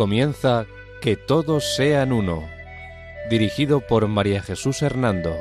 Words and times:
Comienza 0.00 0.64
Que 1.02 1.14
todos 1.14 1.76
sean 1.76 2.10
uno, 2.10 2.48
dirigido 3.28 3.82
por 3.82 4.08
María 4.08 4.40
Jesús 4.40 4.80
Hernando. 4.80 5.36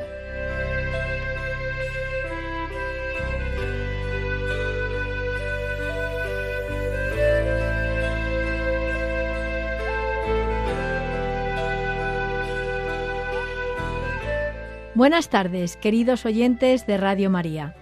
Buenas 14.93 15.29
tardes, 15.29 15.77
queridos 15.77 16.25
oyentes 16.25 16.85
de 16.85 16.97
Radio 16.97 17.29
María. 17.29 17.77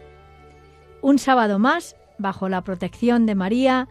Un 1.01 1.17
sábado 1.17 1.57
más, 1.57 1.95
bajo 2.19 2.49
la 2.49 2.61
protección 2.61 3.25
de 3.25 3.33
María, 3.33 3.87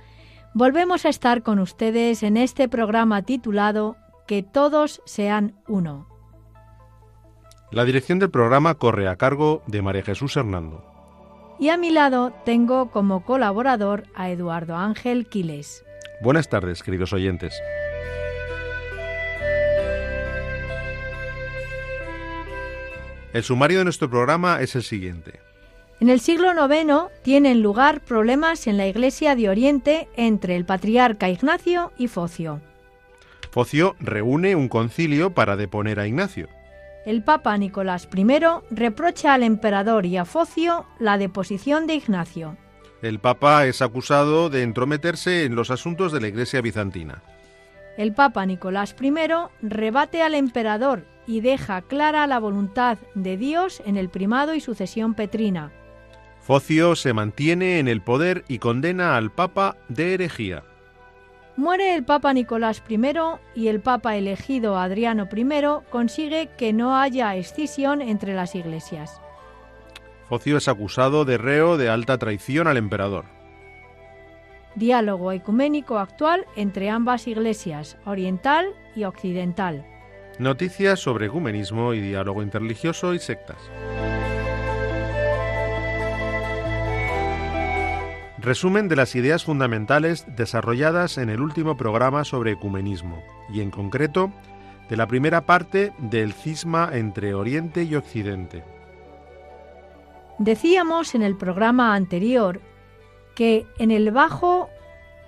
volvemos 0.57 1.05
a 1.05 1.11
estar 1.11 1.43
con 1.43 1.59
ustedes 1.59 2.23
en 2.23 2.39
este 2.39 2.67
programa 2.67 3.21
titulado 3.21 3.99
Que 4.27 4.43
todos 4.43 5.03
sean 5.05 5.55
uno. 5.69 6.09
La 7.71 7.85
dirección 7.85 8.19
del 8.19 8.31
programa 8.31 8.77
corre 8.77 9.07
a 9.07 9.17
cargo 9.17 9.63
de 9.67 9.83
María 9.83 10.03
Jesús 10.03 10.35
Hernando. 10.35 10.83
Y 11.59 11.69
a 11.69 11.77
mi 11.77 11.91
lado 11.91 12.33
tengo 12.47 12.91
como 12.91 13.23
colaborador 13.23 14.05
a 14.15 14.31
Eduardo 14.31 14.77
Ángel 14.77 15.27
Quiles. 15.27 15.85
Buenas 16.23 16.49
tardes, 16.49 16.83
queridos 16.83 17.13
oyentes. 17.13 17.53
El 23.35 23.43
sumario 23.43 23.79
de 23.79 23.85
nuestro 23.85 24.09
programa 24.09 24.63
es 24.63 24.75
el 24.75 24.83
siguiente. 24.83 25.46
En 25.99 26.11
el 26.11 26.21
siglo 26.21 26.53
IX 26.53 27.11
tienen 27.23 27.63
lugar 27.63 28.03
problemas 28.03 28.67
en 28.67 28.77
la 28.77 28.87
Iglesia 28.87 29.35
de 29.35 29.49
Oriente 29.49 30.09
entre 30.15 30.55
el 30.55 30.67
patriarca 30.67 31.31
Ignacio 31.31 31.91
y 31.97 32.09
Focio. 32.09 32.61
Focio 33.51 33.97
reúne 33.99 34.55
un 34.55 34.69
concilio 34.69 35.31
para 35.33 35.57
deponer 35.57 35.99
a 35.99 36.07
Ignacio. 36.07 36.49
El 37.07 37.23
Papa 37.23 37.57
Nicolás 37.57 38.09
I 38.15 38.27
reprocha 38.71 39.33
al 39.33 39.43
emperador 39.43 40.05
y 40.05 40.19
a 40.19 40.27
Focio 40.27 40.85
la 40.99 41.17
deposición 41.17 41.87
de 41.87 41.95
Ignacio. 41.95 42.59
El 43.01 43.19
Papa 43.19 43.65
es 43.65 43.81
acusado 43.81 44.51
de 44.51 44.65
entrometerse 44.65 45.45
en 45.45 45.55
los 45.55 45.71
asuntos 45.71 46.13
de 46.13 46.21
la 46.21 46.29
Iglesia 46.29 46.61
bizantina. 46.61 47.23
El 47.97 48.13
Papa 48.13 48.45
Nicolás 48.45 48.95
I 49.01 49.13
rebate 49.63 50.21
al 50.21 50.35
emperador 50.35 51.07
y 51.27 51.41
deja 51.41 51.81
clara 51.81 52.27
la 52.27 52.39
voluntad 52.39 52.99
de 53.15 53.39
Dios 53.39 53.83
en 53.87 53.97
el 53.97 54.11
primado 54.11 54.55
y 54.55 54.61
sucesión 54.61 55.15
petrina. 55.15 55.73
Focio 56.47 56.95
se 56.95 57.13
mantiene 57.13 57.81
en 57.81 57.89
el 57.89 58.03
poder 58.03 58.45
y 58.47 58.61
condena 58.61 59.17
al 59.17 59.33
Papa 59.33 59.77
de 59.89 60.15
herejía. 60.15 60.63
Muere 61.57 61.97
el 61.97 62.05
Papa 62.05 62.33
Nicolás 62.33 62.85
I 62.89 63.01
y 63.57 63.67
el 63.67 63.81
Papa 63.81 64.15
elegido 64.15 64.79
Adriano 64.79 65.29
I 65.35 65.49
consigue 65.91 66.51
que 66.57 66.73
no 66.73 66.97
haya 66.97 67.35
escisión 67.35 68.01
entre 68.01 68.33
las 68.35 68.55
iglesias. 68.55 69.21
Focio 70.29 70.59
es 70.59 70.69
acusado 70.69 71.25
de 71.25 71.37
reo 71.37 71.77
de 71.77 71.89
alta 71.89 72.17
traición 72.17 72.69
al 72.69 72.77
emperador. 72.77 73.25
Diálogo 74.77 75.33
ecuménico 75.33 75.99
actual 75.99 76.47
entre 76.55 76.91
ambas 76.91 77.27
iglesias, 77.27 77.97
oriental 78.05 78.67
y 78.95 79.03
occidental. 79.03 79.85
Noticias 80.39 81.01
sobre 81.01 81.27
ecumenismo 81.27 81.93
y 81.93 82.01
diálogo 82.01 82.41
interreligioso 82.41 83.15
y 83.15 83.19
sectas. 83.19 83.59
Resumen 88.47 88.87
de 88.87 88.95
las 88.95 89.17
ideas 89.17 89.43
fundamentales 89.43 90.25
desarrolladas 90.37 91.19
en 91.19 91.31
el 91.31 91.41
último 91.41 91.77
programa 91.77 92.23
sobre 92.23 92.53
ecumenismo 92.53 93.21
y 93.53 93.61
en 93.61 93.73
concreto 93.73 94.31
de 94.89 94.97
la 94.97 95.09
primera 95.09 95.47
parte 95.47 95.93
del 95.99 96.33
cisma 96.33 96.91
entre 96.93 97.35
Oriente 97.35 97.83
y 97.83 97.97
Occidente. 97.97 98.63
Decíamos 100.39 101.17
en 101.17 101.23
el 101.23 101.37
programa 101.37 101.97
anterior 101.97 102.61
que 103.35 103.67
en 103.79 103.91
el 103.91 104.13
bajo 104.13 104.71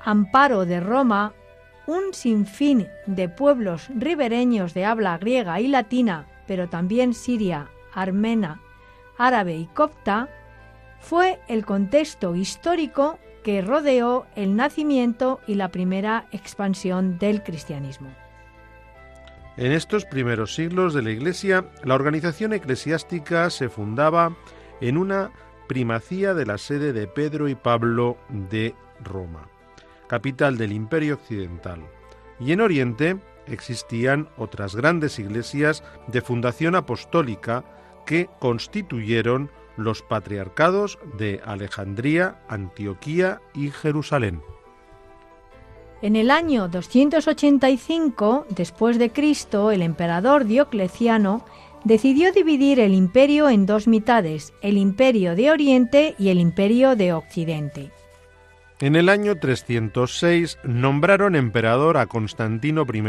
amparo 0.00 0.64
de 0.64 0.78
Roma 0.78 1.32
un 1.88 2.14
sinfín 2.14 2.86
de 3.06 3.28
pueblos 3.28 3.88
ribereños 3.96 4.74
de 4.74 4.84
habla 4.84 5.18
griega 5.18 5.60
y 5.60 5.66
latina, 5.66 6.28
pero 6.46 6.68
también 6.68 7.14
siria, 7.14 7.68
armena, 7.92 8.60
árabe 9.16 9.56
y 9.56 9.66
copta, 9.66 10.28
fue 11.00 11.40
el 11.48 11.64
contexto 11.64 12.34
histórico 12.34 13.18
que 13.42 13.62
rodeó 13.62 14.26
el 14.36 14.56
nacimiento 14.56 15.40
y 15.46 15.54
la 15.54 15.68
primera 15.68 16.26
expansión 16.32 17.18
del 17.18 17.42
cristianismo. 17.42 18.08
En 19.56 19.72
estos 19.72 20.04
primeros 20.04 20.54
siglos 20.54 20.94
de 20.94 21.02
la 21.02 21.10
Iglesia, 21.10 21.64
la 21.82 21.94
organización 21.94 22.52
eclesiástica 22.52 23.50
se 23.50 23.68
fundaba 23.68 24.36
en 24.80 24.96
una 24.96 25.32
primacía 25.66 26.34
de 26.34 26.46
la 26.46 26.58
sede 26.58 26.92
de 26.92 27.06
Pedro 27.06 27.48
y 27.48 27.54
Pablo 27.54 28.16
de 28.28 28.74
Roma 29.02 29.48
capital 30.08 30.58
del 30.58 30.72
Imperio 30.72 31.14
Occidental, 31.14 31.80
y 32.40 32.50
en 32.52 32.60
Oriente 32.60 33.18
existían 33.46 34.28
otras 34.36 34.74
grandes 34.74 35.18
iglesias 35.18 35.84
de 36.08 36.20
fundación 36.20 36.74
apostólica 36.74 37.64
que 38.04 38.28
constituyeron 38.40 39.50
los 39.78 40.02
patriarcados 40.02 40.98
de 41.16 41.40
Alejandría, 41.44 42.40
Antioquía 42.48 43.40
y 43.54 43.70
Jerusalén. 43.70 44.42
En 46.02 46.14
el 46.14 46.30
año 46.30 46.68
285 46.68 48.46
después 48.50 48.98
de 48.98 49.10
Cristo, 49.10 49.70
el 49.70 49.82
emperador 49.82 50.44
Diocleciano 50.44 51.44
decidió 51.84 52.32
dividir 52.32 52.80
el 52.80 52.94
imperio 52.94 53.48
en 53.48 53.66
dos 53.66 53.88
mitades, 53.88 54.52
el 54.62 54.78
imperio 54.78 55.34
de 55.34 55.50
Oriente 55.50 56.14
y 56.18 56.28
el 56.28 56.38
imperio 56.38 56.94
de 56.94 57.12
Occidente. 57.12 57.90
En 58.80 58.94
el 58.94 59.08
año 59.08 59.36
306 59.36 60.58
nombraron 60.62 61.34
emperador 61.34 61.96
a 61.96 62.06
Constantino 62.06 62.86
I. 62.92 63.02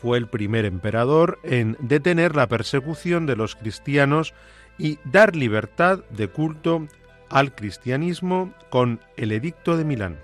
Fue 0.00 0.16
el 0.16 0.28
primer 0.28 0.64
emperador 0.64 1.40
en 1.42 1.76
detener 1.80 2.36
la 2.36 2.46
persecución 2.46 3.26
de 3.26 3.34
los 3.34 3.56
cristianos 3.56 4.32
y 4.80 4.98
dar 5.04 5.36
libertad 5.36 6.00
de 6.10 6.28
culto 6.28 6.86
al 7.28 7.54
cristianismo 7.54 8.52
con 8.70 9.00
el 9.16 9.32
Edicto 9.32 9.76
de 9.76 9.84
Milán. 9.84 10.18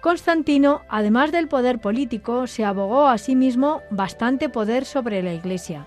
Constantino, 0.00 0.82
además 0.88 1.32
del 1.32 1.48
poder 1.48 1.80
político, 1.80 2.46
se 2.46 2.64
abogó 2.64 3.08
a 3.08 3.18
sí 3.18 3.36
mismo 3.36 3.82
bastante 3.90 4.48
poder 4.48 4.84
sobre 4.84 5.22
la 5.22 5.34
Iglesia. 5.34 5.86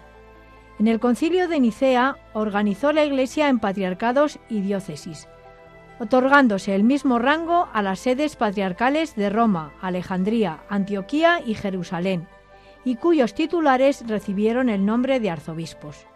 En 0.80 0.88
el 0.88 1.00
concilio 1.00 1.48
de 1.48 1.60
Nicea 1.60 2.18
organizó 2.34 2.92
la 2.94 3.04
Iglesia 3.04 3.50
en 3.50 3.60
patriarcados 3.60 4.40
y 4.50 4.62
diócesis 4.62 5.28
otorgándose 6.00 6.74
el 6.74 6.84
mismo 6.84 7.20
rango 7.20 7.68
a 7.74 7.82
las 7.82 8.00
sedes 8.00 8.36
patriarcales 8.36 9.16
de 9.16 9.30
Roma, 9.30 9.74
Alejandría, 9.82 10.64
Antioquía 10.70 11.42
y 11.46 11.54
Jerusalén, 11.54 12.28
y 12.86 12.96
cuyos 12.96 13.36
titulares 13.36 14.08
recibieron 14.08 14.70
el 14.70 14.86
nombre 14.86 15.20
de 15.20 15.30
arzobispos. 15.30 16.08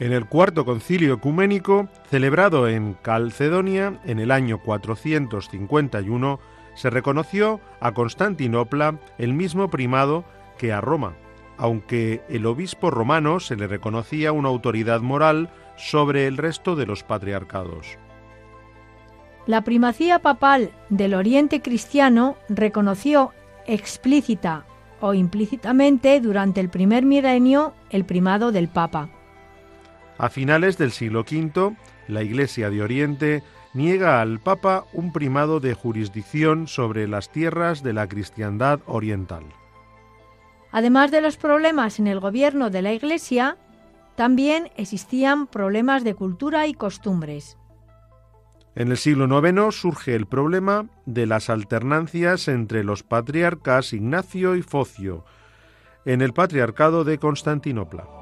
En 0.00 0.12
el 0.12 0.26
cuarto 0.26 0.64
concilio 0.64 1.14
ecuménico, 1.14 1.88
celebrado 2.10 2.68
en 2.68 2.94
Calcedonia 2.94 4.00
en 4.04 4.18
el 4.18 4.30
año 4.30 4.58
451, 4.58 6.40
se 6.74 6.90
reconoció 6.90 7.60
a 7.80 7.92
Constantinopla 7.92 8.98
el 9.18 9.34
mismo 9.34 9.68
primado 9.68 10.24
que 10.58 10.72
a 10.72 10.80
Roma, 10.80 11.14
aunque 11.56 12.22
el 12.28 12.46
obispo 12.46 12.90
romano 12.90 13.38
se 13.38 13.56
le 13.56 13.66
reconocía 13.66 14.32
una 14.32 14.48
autoridad 14.48 15.00
moral 15.00 15.50
sobre 15.76 16.26
el 16.26 16.36
resto 16.36 16.74
de 16.76 16.86
los 16.86 17.02
patriarcados. 17.02 17.98
La 19.46 19.62
primacía 19.62 20.20
papal 20.20 20.70
del 20.88 21.14
Oriente 21.14 21.62
cristiano 21.62 22.36
reconoció 22.48 23.32
explícita 23.66 24.64
o 25.00 25.14
implícitamente 25.14 26.20
durante 26.20 26.60
el 26.60 26.68
primer 26.68 27.04
milenio 27.04 27.74
el 27.90 28.04
primado 28.04 28.52
del 28.52 28.68
Papa. 28.68 29.10
A 30.22 30.28
finales 30.28 30.78
del 30.78 30.92
siglo 30.92 31.22
V, 31.28 31.76
la 32.06 32.22
Iglesia 32.22 32.70
de 32.70 32.80
Oriente 32.80 33.42
niega 33.74 34.20
al 34.20 34.38
Papa 34.38 34.84
un 34.92 35.12
primado 35.12 35.58
de 35.58 35.74
jurisdicción 35.74 36.68
sobre 36.68 37.08
las 37.08 37.32
tierras 37.32 37.82
de 37.82 37.92
la 37.92 38.06
cristiandad 38.06 38.78
oriental. 38.86 39.42
Además 40.70 41.10
de 41.10 41.22
los 41.22 41.36
problemas 41.36 41.98
en 41.98 42.06
el 42.06 42.20
gobierno 42.20 42.70
de 42.70 42.82
la 42.82 42.92
Iglesia, 42.92 43.56
también 44.14 44.70
existían 44.76 45.48
problemas 45.48 46.04
de 46.04 46.14
cultura 46.14 46.68
y 46.68 46.74
costumbres. 46.74 47.58
En 48.76 48.92
el 48.92 48.98
siglo 48.98 49.26
IX 49.26 49.74
surge 49.74 50.14
el 50.14 50.26
problema 50.26 50.86
de 51.04 51.26
las 51.26 51.50
alternancias 51.50 52.46
entre 52.46 52.84
los 52.84 53.02
patriarcas 53.02 53.92
Ignacio 53.92 54.54
y 54.54 54.62
Focio 54.62 55.24
en 56.04 56.22
el 56.22 56.32
patriarcado 56.32 57.02
de 57.02 57.18
Constantinopla. 57.18 58.21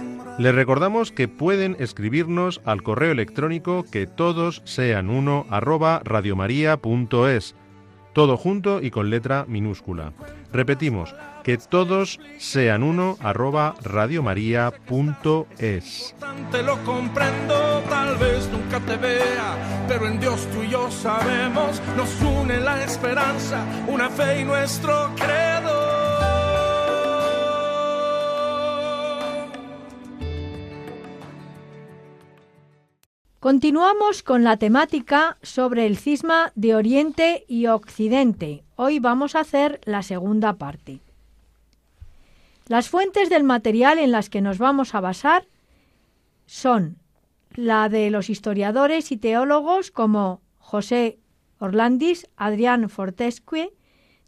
Les 0.37 0.55
recordamos 0.55 1.11
que 1.11 1.27
pueden 1.27 1.75
escribirnos 1.79 2.61
al 2.65 2.83
correo 2.83 3.11
electrónico 3.11 3.83
que 3.91 4.07
todos 4.07 4.61
sean 4.65 5.09
uno 5.09 5.45
arroba 5.49 6.01
radiomaria.es, 6.03 7.55
todo 8.13 8.37
junto 8.37 8.81
y 8.81 8.91
con 8.91 9.09
letra 9.09 9.45
minúscula. 9.47 10.13
Repetimos, 10.51 11.15
que 11.43 11.57
todos 11.57 12.19
sean 12.37 12.83
uno 12.83 13.17
arroba 13.19 13.73
radiomaria.es. 13.83 16.15
Lo 16.65 16.77
comprendo, 16.83 17.83
tal 17.89 18.17
vez 18.17 18.49
nunca 18.51 18.79
te 18.79 18.97
vea, 18.97 19.85
pero 19.87 20.07
en 20.07 20.19
Dios 20.19 20.47
tú 20.51 20.61
sabemos, 20.91 21.81
nos 21.95 22.21
une 22.21 22.59
la 22.59 22.83
esperanza, 22.83 23.63
una 23.87 24.09
fe 24.09 24.41
y 24.41 24.43
nuestro 24.43 25.11
credo. 25.15 25.80
Continuamos 33.41 34.21
con 34.21 34.43
la 34.43 34.57
temática 34.57 35.39
sobre 35.41 35.87
el 35.87 35.97
cisma 35.97 36.51
de 36.53 36.75
Oriente 36.75 37.43
y 37.47 37.65
Occidente. 37.65 38.63
Hoy 38.75 38.99
vamos 38.99 39.33
a 39.33 39.39
hacer 39.39 39.81
la 39.85 40.03
segunda 40.03 40.53
parte. 40.59 40.99
Las 42.67 42.87
fuentes 42.87 43.31
del 43.31 43.43
material 43.43 43.97
en 43.97 44.11
las 44.11 44.29
que 44.29 44.41
nos 44.41 44.59
vamos 44.59 44.93
a 44.93 44.99
basar 44.99 45.47
son 46.45 46.99
la 47.55 47.89
de 47.89 48.11
los 48.11 48.29
historiadores 48.29 49.11
y 49.11 49.17
teólogos 49.17 49.89
como 49.89 50.43
José 50.59 51.17
Orlandis, 51.57 52.29
Adrián 52.37 52.89
Fortescue, 52.89 53.73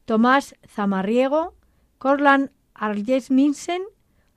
Tomás 0.06 0.56
Zamarriego, 0.68 1.54
Corlan 2.00 2.52
Argesminsen, 2.74 3.84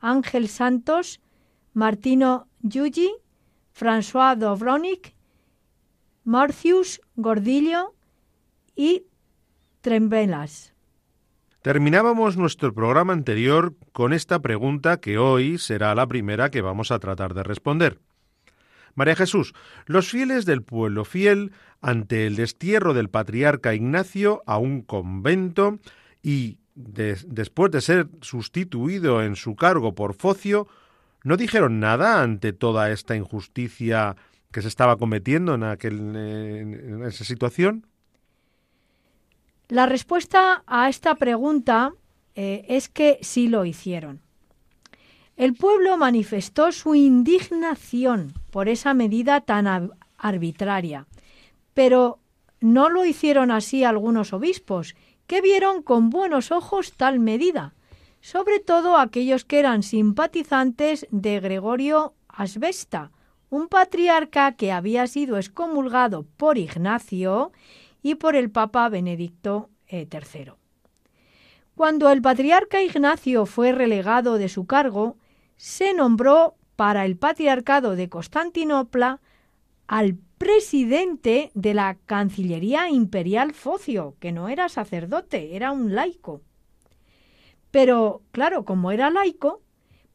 Ángel 0.00 0.49
Santos, 0.49 1.23
Martino 1.73 2.46
Yugi, 2.61 3.11
François 3.76 4.34
Dovronik, 4.37 5.14
Marcius 6.25 6.99
Gordillo 7.14 7.93
y 8.75 9.05
Trembelas. 9.82 10.73
Terminábamos 11.61 12.38
nuestro 12.38 12.73
programa 12.73 13.12
anterior 13.12 13.75
con 13.93 14.14
esta 14.14 14.40
pregunta 14.40 14.99
que 14.99 15.19
hoy 15.19 15.58
será 15.58 15.94
la 15.94 16.06
primera 16.06 16.50
que 16.50 16.62
vamos 16.62 16.90
a 16.90 16.99
tratar 17.00 17.34
de 17.34 17.43
responder. 17.43 18.00
María 18.94 19.14
Jesús, 19.14 19.52
los 19.84 20.08
fieles 20.08 20.46
del 20.46 20.62
pueblo 20.62 21.05
fiel, 21.05 21.52
ante 21.82 22.26
el 22.26 22.37
destierro 22.37 22.94
del 22.94 23.11
patriarca 23.11 23.75
Ignacio 23.75 24.43
a 24.46 24.56
un 24.56 24.81
convento 24.81 25.81
y 26.23 26.56
después 26.75 27.70
de 27.73 27.82
ser 27.82 28.08
sustituido 28.23 29.23
en 29.23 29.37
su 29.37 29.55
cargo 29.55 29.94
por 29.94 30.14
Focio, 30.14 30.67
¿No 31.26 31.37
dijeron 31.37 31.81
nada 31.81 32.23
ante 32.23 32.52
toda 32.52 32.93
esta 32.93 33.17
injusticia 33.17 34.14
que 34.52 34.62
se 34.62 34.69
estaba 34.69 34.96
cometiendo 34.96 35.56
en, 35.56 35.64
aquel, 35.64 37.02
esa 37.05 37.25
situación? 37.25 37.84
La 39.67 39.87
respuesta 39.87 40.62
a 40.69 40.88
esta 40.88 41.17
pregunta 41.17 41.94
eh, 42.37 42.64
es 42.69 42.88
que 42.88 43.19
sí 43.23 43.49
lo 43.49 43.64
hicieron. 43.64 44.20
El 45.37 45.55
pueblo 45.55 45.96
manifestó 45.96 46.70
su 46.70 46.94
indignación 46.94 48.32
por 48.52 48.69
esa 48.69 48.94
medida 48.94 49.40
tan 49.40 49.90
arbitraria, 50.19 51.08
pero 51.75 52.20
no 52.61 52.88
lo 52.88 53.05
hicieron 53.05 53.50
así 53.50 53.82
algunos 53.82 54.32
obispos, 54.32 54.94
que 55.26 55.40
vieron 55.40 55.82
con 55.82 56.08
buenos 56.08 56.52
ojos 56.52 56.93
tal 56.93 57.19
medida, 57.19 57.75
sobre 58.26 58.58
todo 58.58 58.96
aquellos 58.96 59.44
que 59.44 59.61
eran 59.61 59.84
simpatizantes 59.84 61.06
de 61.12 61.38
Gregorio 61.38 62.14
Asbesta, 62.26 63.12
un 63.50 63.69
patriarca 63.69 64.56
que 64.56 64.73
había 64.73 65.06
sido 65.06 65.37
excomulgado 65.37 66.26
por 66.37 66.58
Ignacio 66.58 67.52
y 68.02 68.17
por 68.17 68.34
el 68.34 68.50
Papa 68.50 68.88
Benedicto 68.88 69.70
III. 69.88 70.08
Eh, 70.11 70.52
Cuando 71.76 72.11
el 72.11 72.20
patriarca 72.20 72.82
Ignacio 72.82 73.46
fue 73.46 73.70
relegado 73.70 74.38
de 74.38 74.49
su 74.49 74.67
cargo, 74.67 75.17
se 75.56 75.94
nombró 75.94 76.56
para 76.75 77.05
el 77.05 77.17
patriarcado 77.17 77.94
de 77.94 78.08
Constantinopla 78.08 79.20
al 79.87 80.17
presidente 80.37 81.52
de 81.55 81.75
la 81.75 81.96
Cancillería 82.06 82.90
Imperial 82.90 83.55
Focio, 83.55 84.17
que 84.19 84.32
no 84.32 84.49
era 84.49 84.69
sacerdote, 84.69 85.55
era 85.55 85.70
un 85.70 85.94
laico. 85.94 86.43
Pero, 87.76 88.23
claro, 88.32 88.64
como 88.64 88.90
era 88.90 89.11
laico, 89.11 89.61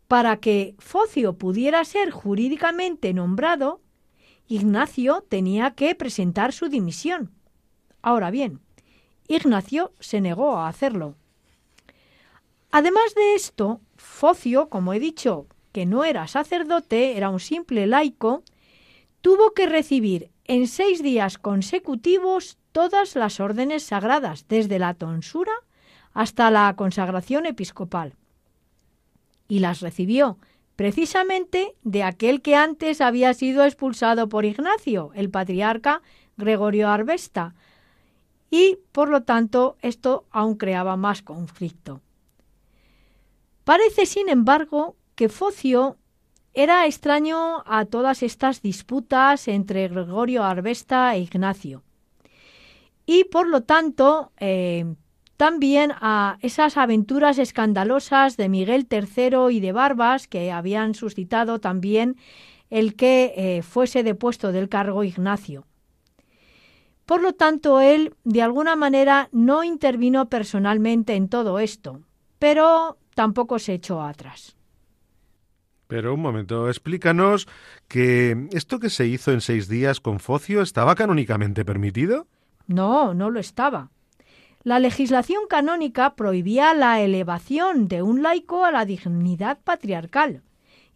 para 0.07 0.37
que 0.37 0.73
Focio 0.79 1.37
pudiera 1.37 1.85
ser 1.85 2.09
jurídicamente 2.09 3.13
nombrado, 3.13 3.81
Ignacio 4.47 5.23
tenía 5.29 5.75
que 5.75 5.93
presentar 5.93 6.53
su 6.53 6.69
dimisión. 6.69 7.29
Ahora 8.01 8.31
bien, 8.31 8.61
Ignacio 9.27 9.93
se 9.99 10.21
negó 10.21 10.57
a 10.57 10.69
hacerlo. 10.69 11.13
Además 12.71 13.13
de 13.13 13.35
esto, 13.35 13.79
Focio, 13.95 14.67
como 14.69 14.95
he 14.95 14.99
dicho, 14.99 15.45
que 15.71 15.85
no 15.85 16.03
era 16.03 16.27
sacerdote, 16.27 17.15
era 17.15 17.29
un 17.29 17.39
simple 17.39 17.85
laico, 17.85 18.41
tuvo 19.21 19.53
que 19.53 19.67
recibir 19.67 20.31
en 20.45 20.67
seis 20.67 21.03
días 21.03 21.37
consecutivos 21.37 22.57
todas 22.71 23.15
las 23.15 23.39
órdenes 23.39 23.83
sagradas, 23.83 24.47
desde 24.47 24.79
la 24.79 24.95
tonsura 24.95 25.53
hasta 26.13 26.51
la 26.51 26.73
consagración 26.75 27.45
episcopal. 27.45 28.15
Y 29.47 29.59
las 29.59 29.81
recibió 29.81 30.37
precisamente 30.75 31.75
de 31.83 32.03
aquel 32.03 32.41
que 32.41 32.55
antes 32.55 33.01
había 33.01 33.33
sido 33.33 33.63
expulsado 33.63 34.29
por 34.29 34.45
Ignacio, 34.45 35.11
el 35.13 35.29
patriarca 35.29 36.01
Gregorio 36.37 36.89
Arbesta, 36.89 37.53
y 38.49 38.79
por 38.91 39.09
lo 39.09 39.23
tanto 39.23 39.77
esto 39.81 40.25
aún 40.31 40.55
creaba 40.55 40.97
más 40.97 41.21
conflicto. 41.21 42.01
Parece, 43.63 44.05
sin 44.05 44.27
embargo, 44.27 44.95
que 45.15 45.29
Focio 45.29 45.97
era 46.53 46.85
extraño 46.85 47.63
a 47.65 47.85
todas 47.85 48.23
estas 48.23 48.61
disputas 48.61 49.47
entre 49.47 49.87
Gregorio 49.87 50.43
Arbesta 50.43 51.15
e 51.15 51.19
Ignacio. 51.19 51.83
Y 53.05 53.25
por 53.25 53.47
lo 53.47 53.61
tanto, 53.61 54.31
eh, 54.37 54.95
también 55.41 55.91
a 55.99 56.37
esas 56.41 56.77
aventuras 56.77 57.39
escandalosas 57.39 58.37
de 58.37 58.47
Miguel 58.47 58.87
III 58.87 59.49
y 59.49 59.59
de 59.59 59.71
Barbas 59.71 60.27
que 60.27 60.51
habían 60.51 60.93
suscitado 60.93 61.57
también 61.59 62.15
el 62.69 62.95
que 62.95 63.33
eh, 63.35 63.63
fuese 63.63 64.03
depuesto 64.03 64.51
del 64.51 64.69
cargo 64.69 65.03
Ignacio. 65.03 65.65
Por 67.07 67.23
lo 67.23 67.33
tanto, 67.33 67.81
él 67.81 68.13
de 68.23 68.43
alguna 68.43 68.75
manera 68.75 69.29
no 69.31 69.63
intervino 69.63 70.29
personalmente 70.29 71.15
en 71.15 71.27
todo 71.27 71.57
esto, 71.57 72.01
pero 72.37 72.99
tampoco 73.15 73.57
se 73.57 73.73
echó 73.73 74.03
atrás. 74.03 74.55
Pero 75.87 76.13
un 76.13 76.21
momento, 76.21 76.67
explícanos 76.67 77.47
que 77.87 78.47
esto 78.51 78.77
que 78.77 78.91
se 78.91 79.07
hizo 79.07 79.31
en 79.31 79.41
seis 79.41 79.67
días 79.67 80.01
con 80.01 80.19
Focio 80.19 80.61
estaba 80.61 80.93
canónicamente 80.93 81.65
permitido. 81.65 82.27
No, 82.67 83.15
no 83.15 83.31
lo 83.31 83.39
estaba. 83.39 83.89
La 84.63 84.79
legislación 84.79 85.47
canónica 85.49 86.15
prohibía 86.15 86.73
la 86.75 87.01
elevación 87.01 87.87
de 87.87 88.03
un 88.03 88.21
laico 88.21 88.63
a 88.63 88.71
la 88.71 88.85
dignidad 88.85 89.59
patriarcal. 89.63 90.43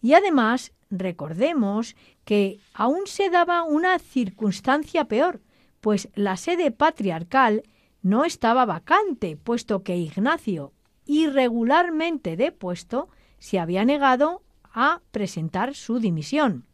Y 0.04 0.14
además, 0.14 0.72
recordemos 0.92 1.96
que 2.26 2.60
aún 2.74 3.08
se 3.08 3.32
daba 3.32 3.64
una 3.64 3.98
circunstancia 3.98 5.06
peor, 5.06 5.42
pues 5.82 6.10
la 6.14 6.38
sede 6.38 6.70
patriarcal 6.70 7.64
no 8.04 8.24
estaba 8.24 8.66
vacante, 8.66 9.36
puesto 9.36 9.82
que 9.82 9.98
Ignacio, 9.98 10.74
irregularmente 11.06 12.38
depuesto, 12.38 13.10
se 13.40 13.60
había 13.60 13.84
negado 13.84 14.44
a 14.74 15.02
presentar 15.12 15.74
su 15.74 16.00
dimisión. 16.00 16.68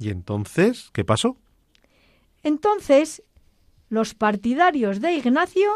¿Y 0.00 0.10
entonces 0.10 0.90
qué 0.92 1.04
pasó? 1.04 1.36
Entonces, 2.42 3.22
los 3.88 4.14
partidarios 4.14 5.00
de 5.00 5.14
Ignacio 5.14 5.70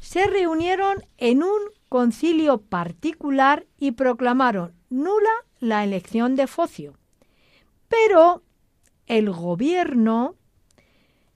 se 0.00 0.26
reunieron 0.26 1.04
en 1.16 1.42
un 1.42 1.58
concilio 1.88 2.58
particular 2.58 3.66
y 3.78 3.92
proclamaron 3.92 4.74
nula 4.90 5.30
la 5.60 5.84
elección 5.84 6.36
de 6.36 6.46
Focio. 6.46 6.94
Pero 7.88 8.42
el 9.06 9.30
gobierno 9.30 10.34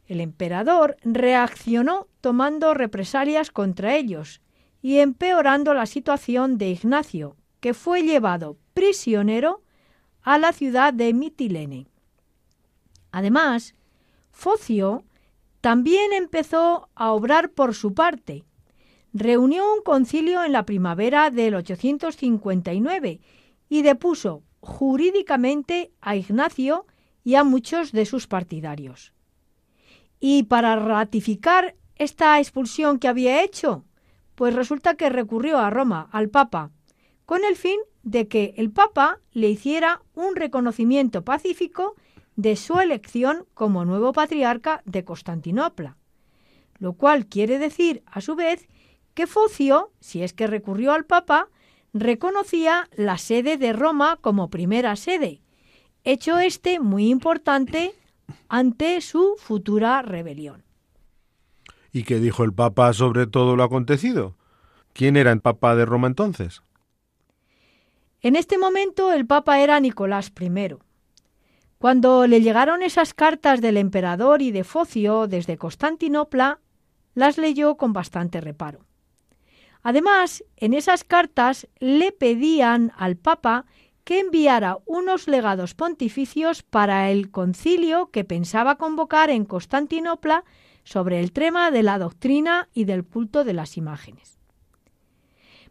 El 0.07 0.21
emperador 0.21 0.97
reaccionó 1.03 2.07
tomando 2.21 2.75
represalias 2.75 3.51
contra 3.51 3.97
ellos 3.97 4.43
y 4.83 4.99
empeorando 4.99 5.73
la 5.73 5.87
situación 5.87 6.59
de 6.59 6.71
Ignacio, 6.71 7.37
que 7.61 7.73
fue 7.73 8.03
llevado 8.03 8.59
prisionero 8.75 9.63
a 10.23 10.37
la 10.39 10.53
ciudad 10.53 10.93
de 10.93 11.15
Mitilene. 11.15 11.87
Además, 13.11 13.75
Focio 14.33 15.05
también 15.61 16.13
empezó 16.13 16.89
a 16.95 17.13
obrar 17.13 17.51
por 17.51 17.75
su 17.75 17.95
parte. 17.95 18.45
Reunió 19.13 19.73
un 19.75 19.83
concilio 19.83 20.43
en 20.43 20.53
la 20.53 20.65
primavera 20.65 21.31
del 21.31 21.55
859 21.55 23.21
y 23.69 23.83
depuso 23.83 24.43
jurídicamente 24.61 25.93
a 26.01 26.17
Ignacio 26.17 26.87
y 27.25 27.35
a 27.35 27.45
muchos 27.45 27.93
de 27.93 28.07
sus 28.07 28.27
partidarios. 28.27 29.13
Y 30.19 30.45
para 30.45 30.77
ratificar 30.77 31.75
esta 31.97 32.39
expulsión 32.39 32.99
que 32.99 33.09
había 33.09 33.43
hecho, 33.43 33.85
pues 34.35 34.55
resulta 34.55 34.95
que 34.95 35.11
recurrió 35.11 35.59
a 35.59 35.71
Roma, 35.71 36.09
al 36.13 36.31
Papa, 36.31 36.71
con 37.27 37.45
el 37.45 37.57
fin 37.57 37.79
de 38.03 38.29
que 38.29 38.55
el 38.57 38.71
Papa 38.71 39.21
le 39.33 39.51
hiciera 39.51 40.03
un 40.15 40.37
reconocimiento 40.37 41.25
pacífico 41.25 41.95
de 42.37 42.57
su 42.57 42.79
elección 42.81 43.47
como 43.55 43.85
nuevo 43.85 44.13
patriarca 44.13 44.83
de 44.85 45.05
Constantinopla, 45.05 45.97
lo 46.79 46.95
cual 46.95 47.27
quiere 47.27 47.59
decir, 47.59 48.03
a 48.07 48.21
su 48.21 48.35
vez, 48.35 48.69
que 49.15 49.27
Focio, 49.27 49.93
si 50.01 50.23
es 50.23 50.33
que 50.33 50.47
recurrió 50.47 50.93
al 50.93 51.05
Papa, 51.05 51.49
reconocía 51.93 52.89
la 52.97 53.19
sede 53.19 53.59
de 53.59 53.73
Roma 53.73 54.19
como 54.21 54.51
primera 54.51 54.97
sede, 54.97 55.43
hecho 56.05 56.39
este 56.39 56.81
muy 56.81 57.09
importante 57.09 57.95
ante 58.49 59.01
su 59.01 59.37
futura 59.39 60.03
rebelión. 60.03 60.65
¿Y 61.93 62.05
qué 62.05 62.19
dijo 62.19 62.45
el 62.45 62.55
Papa 62.55 62.93
sobre 62.95 63.27
todo 63.27 63.57
lo 63.57 63.63
acontecido? 63.63 64.37
¿Quién 64.95 65.17
era 65.17 65.33
el 65.33 65.41
Papa 65.41 65.75
de 65.77 65.85
Roma 65.85 66.07
entonces? 66.07 66.63
En 68.21 68.37
este 68.37 68.57
momento 68.57 69.13
el 69.13 69.27
Papa 69.27 69.61
era 69.61 69.81
Nicolás 69.81 70.33
I. 70.41 70.77
Cuando 71.79 72.27
le 72.27 72.41
llegaron 72.41 72.83
esas 72.83 73.13
cartas 73.13 73.61
del 73.61 73.77
emperador 73.77 74.41
y 74.41 74.53
de 74.53 74.65
Focio 74.65 75.27
desde 75.27 75.59
Constantinopla, 75.59 76.61
las 77.15 77.37
leyó 77.37 77.77
con 77.77 77.93
bastante 77.93 78.41
reparo. 78.41 78.87
Además, 79.83 80.45
en 80.57 80.75
esas 80.75 81.05
cartas 81.05 81.67
le 81.81 82.13
pedían 82.13 82.93
al 82.97 83.17
Papa 83.17 83.67
que 84.05 84.21
enviara 84.21 84.79
unos 84.87 85.29
legados 85.29 85.75
pontificios 85.75 86.63
para 86.63 87.11
el 87.11 87.31
concilio 87.31 88.11
que 88.11 88.25
pensaba 88.25 88.77
convocar 88.77 89.31
en 89.31 89.45
Constantinopla 89.45 90.45
sobre 90.85 91.21
el 91.21 91.33
tema 91.33 91.71
de 91.71 91.83
la 91.83 91.99
doctrina 91.99 92.69
y 92.75 92.85
del 92.85 93.05
culto 93.05 93.45
de 93.45 93.53
las 93.53 93.77
imágenes. 93.77 94.39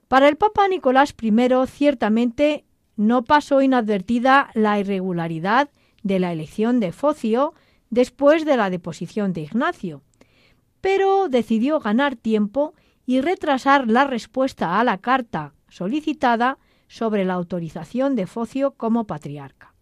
Para 0.08 0.28
el 0.28 0.38
Papa 0.38 0.68
Nicolás 0.68 1.16
I 1.22 1.32
ciertamente 1.68 2.66
no 2.96 3.24
pasó 3.24 3.62
inadvertida 3.62 4.50
la 4.54 4.80
irregularidad 4.80 5.70
de 6.04 6.20
la 6.20 6.32
elección 6.32 6.80
de 6.80 6.92
Focio 6.92 7.54
después 7.90 8.46
de 8.46 8.58
la 8.58 8.70
deposición 8.70 9.34
de 9.34 9.42
Ignacio, 9.42 10.02
pero 10.82 11.30
decidió 11.30 11.80
ganar 11.80 12.16
tiempo 12.16 12.74
y 13.06 13.22
retrasar 13.22 13.90
la 13.90 14.06
respuesta 14.06 14.80
a 14.80 14.84
la 14.84 15.00
carta 15.00 15.54
solicitada 15.70 16.58
sobre 16.88 17.26
la 17.26 17.34
autorización 17.34 18.16
de 18.16 18.28
Focio 18.28 18.72
como 18.72 19.08
patriarca. 19.08 19.74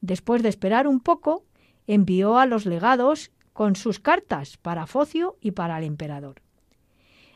Después 0.00 0.42
de 0.42 0.48
esperar 0.48 0.86
un 0.86 1.00
poco, 1.00 1.44
envió 1.86 2.38
a 2.38 2.46
los 2.46 2.66
legados 2.66 3.30
con 3.52 3.76
sus 3.76 4.00
cartas 4.00 4.56
para 4.56 4.86
Focio 4.86 5.36
y 5.40 5.52
para 5.52 5.78
el 5.78 5.84
emperador. 5.84 6.42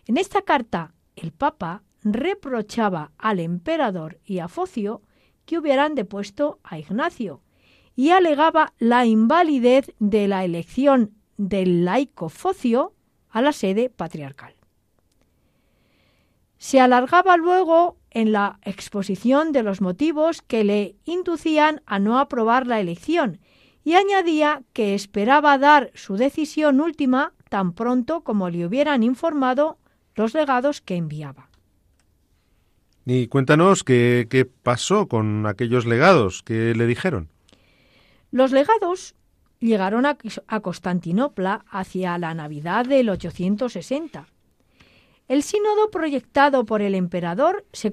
En 0.06 0.16
esta 0.16 0.42
carta, 0.42 0.94
el 1.16 1.32
Papa 1.32 1.82
reprochaba 2.02 3.12
al 3.18 3.40
emperador 3.40 4.20
y 4.24 4.38
a 4.38 4.48
Focio 4.48 5.02
que 5.44 5.58
hubieran 5.58 5.94
depuesto 5.94 6.60
a 6.62 6.78
Ignacio 6.78 7.40
y 7.94 8.10
alegaba 8.10 8.74
la 8.78 9.06
invalidez 9.06 9.92
de 9.98 10.28
la 10.28 10.44
elección 10.44 11.12
del 11.38 11.84
laico 11.84 12.28
Focio 12.28 12.95
a 13.37 13.43
la 13.43 13.52
sede 13.52 13.90
patriarcal. 13.90 14.55
Se 16.57 16.81
alargaba 16.81 17.37
luego 17.37 17.99
en 18.09 18.33
la 18.33 18.59
exposición 18.62 19.52
de 19.52 19.62
los 19.62 19.83
motivos 19.83 20.40
que 20.40 20.64
le 20.64 20.97
inducían 21.05 21.83
a 21.85 21.99
no 21.99 22.19
aprobar 22.19 22.66
la 22.66 22.81
elección 22.81 23.40
y 23.85 23.93
añadía 23.93 24.62
que 24.73 24.95
esperaba 24.95 25.59
dar 25.59 25.90
su 25.93 26.16
decisión 26.16 26.81
última 26.81 27.35
tan 27.50 27.75
pronto 27.75 28.23
como 28.23 28.49
le 28.49 28.64
hubieran 28.64 29.02
informado 29.02 29.76
los 30.14 30.33
legados 30.33 30.81
que 30.81 30.97
enviaba. 30.97 31.50
Y 33.05 33.26
cuéntanos 33.26 33.85
qué, 33.85 34.28
qué 34.31 34.47
pasó 34.47 35.09
con 35.09 35.45
aquellos 35.45 35.85
legados, 35.85 36.43
que 36.43 36.75
le 36.75 36.87
dijeron. 36.87 37.28
Los 38.31 38.52
legados 38.52 39.14
llegaron 39.60 40.06
a, 40.06 40.16
Constantinopla 40.60 41.64
hacia 41.70 42.18
la 42.18 42.34
Navidad 42.34 42.86
del 42.86 43.08
860. 43.08 44.28
El 45.28 45.42
sínodo 45.42 45.90
proyectado 45.90 46.64
por 46.64 46.82
el 46.82 46.94
emperador 46.94 47.64
se, 47.72 47.92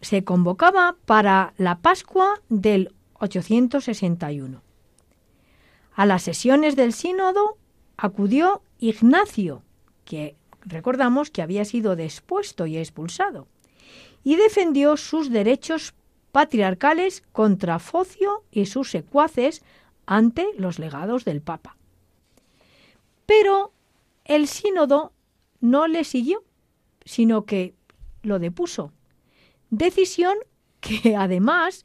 se 0.00 0.24
convocaba 0.24 0.96
para 1.06 1.54
la 1.56 1.78
Pascua 1.78 2.40
del 2.48 2.92
861. 3.14 4.62
A 5.94 6.06
las 6.06 6.22
sesiones 6.22 6.74
del 6.74 6.92
sínodo 6.92 7.58
acudió 7.96 8.62
Ignacio, 8.78 9.62
que 10.04 10.36
recordamos 10.64 11.30
que 11.30 11.42
había 11.42 11.64
sido 11.64 11.94
despuesto 11.96 12.66
y 12.66 12.78
expulsado 12.78 13.46
y 14.24 14.36
defendió 14.36 14.96
sus 14.96 15.30
derechos 15.30 15.94
patriarcales 16.32 17.22
contra 17.32 17.78
Focio 17.78 18.44
y 18.50 18.66
sus 18.66 18.90
secuaces 18.90 19.62
ante 20.06 20.46
los 20.56 20.78
legados 20.78 21.24
del 21.24 21.42
Papa. 21.42 21.76
Pero 23.26 23.72
el 24.24 24.46
sínodo 24.46 25.12
no 25.60 25.86
le 25.86 26.04
siguió, 26.04 26.44
sino 27.04 27.44
que 27.44 27.74
lo 28.22 28.38
depuso. 28.38 28.92
Decisión 29.70 30.36
que 30.80 31.16
además 31.18 31.84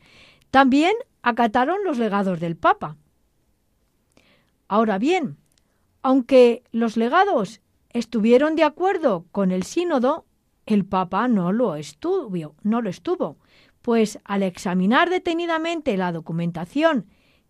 también 0.52 0.94
acataron 1.22 1.78
los 1.84 1.98
legados 1.98 2.40
del 2.40 2.56
Papa. 2.56 2.98
Ahora 4.68 4.98
bien, 4.98 5.38
aunque 6.02 6.64
los 6.72 6.98
legados 6.98 7.62
estuvieron 7.90 8.56
de 8.56 8.64
acuerdo 8.64 9.26
con 9.32 9.52
el 9.52 9.64
sínodo, 9.64 10.26
el 10.66 10.86
Papa 10.86 11.28
no 11.28 11.54
lo 11.54 11.76
estuvo, 11.76 12.56
no 12.64 12.82
lo 12.82 12.90
estuvo, 12.90 13.38
pues 13.82 14.20
al 14.26 14.44
examinar 14.44 15.10
detenidamente 15.10 15.96
la 15.96 16.12
documentación 16.12 17.06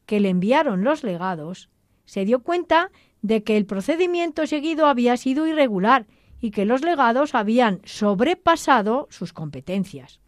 que 0.08 0.20
le 0.20 0.30
enviaron 0.30 0.84
los 0.84 1.04
legados, 1.04 1.70
se 2.06 2.26
dio 2.26 2.40
cuenta 2.40 2.90
de 3.22 3.44
que 3.44 3.58
el 3.58 3.68
procedimiento 3.68 4.48
seguido 4.48 4.88
había 4.88 5.18
sido 5.18 5.46
irregular 5.46 6.08
y 6.40 6.52
que 6.52 6.66
los 6.66 6.82
legados 6.82 7.36
habían 7.36 7.82
sobrepasado 7.84 9.08
sus 9.12 9.34
competencias. 9.34 10.20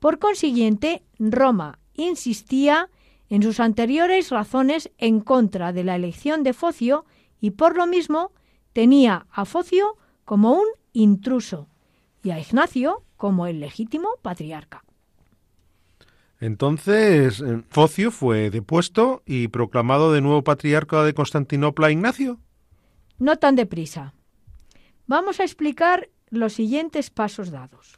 Por 0.00 0.18
consiguiente, 0.18 1.02
Roma 1.18 1.78
insistía 1.94 2.88
en 3.28 3.42
sus 3.42 3.60
anteriores 3.60 4.30
razones 4.30 4.90
en 4.98 5.20
contra 5.20 5.72
de 5.72 5.84
la 5.84 5.94
elección 5.94 6.42
de 6.42 6.54
Focio 6.54 7.04
y 7.40 7.50
por 7.50 7.76
lo 7.76 7.86
mismo 7.86 8.32
tenía 8.72 9.26
a 9.30 9.44
Focio 9.44 9.96
como 10.24 10.54
un 10.54 10.66
intruso 10.92 11.68
y 12.22 12.30
a 12.30 12.40
Ignacio 12.40 13.04
como 13.16 13.46
el 13.46 13.60
legítimo 13.60 14.08
patriarca. 14.22 14.84
Entonces, 16.42 17.40
eh, 17.40 17.62
Focio 17.68 18.10
fue 18.10 18.50
depuesto 18.50 19.22
y 19.24 19.46
proclamado 19.46 20.12
de 20.12 20.20
nuevo 20.20 20.42
patriarca 20.42 21.04
de 21.04 21.14
Constantinopla 21.14 21.92
Ignacio. 21.92 22.40
No 23.20 23.38
tan 23.38 23.54
deprisa. 23.54 24.12
Vamos 25.06 25.38
a 25.38 25.44
explicar 25.44 26.08
los 26.30 26.54
siguientes 26.54 27.10
pasos 27.10 27.52
dados. 27.52 27.94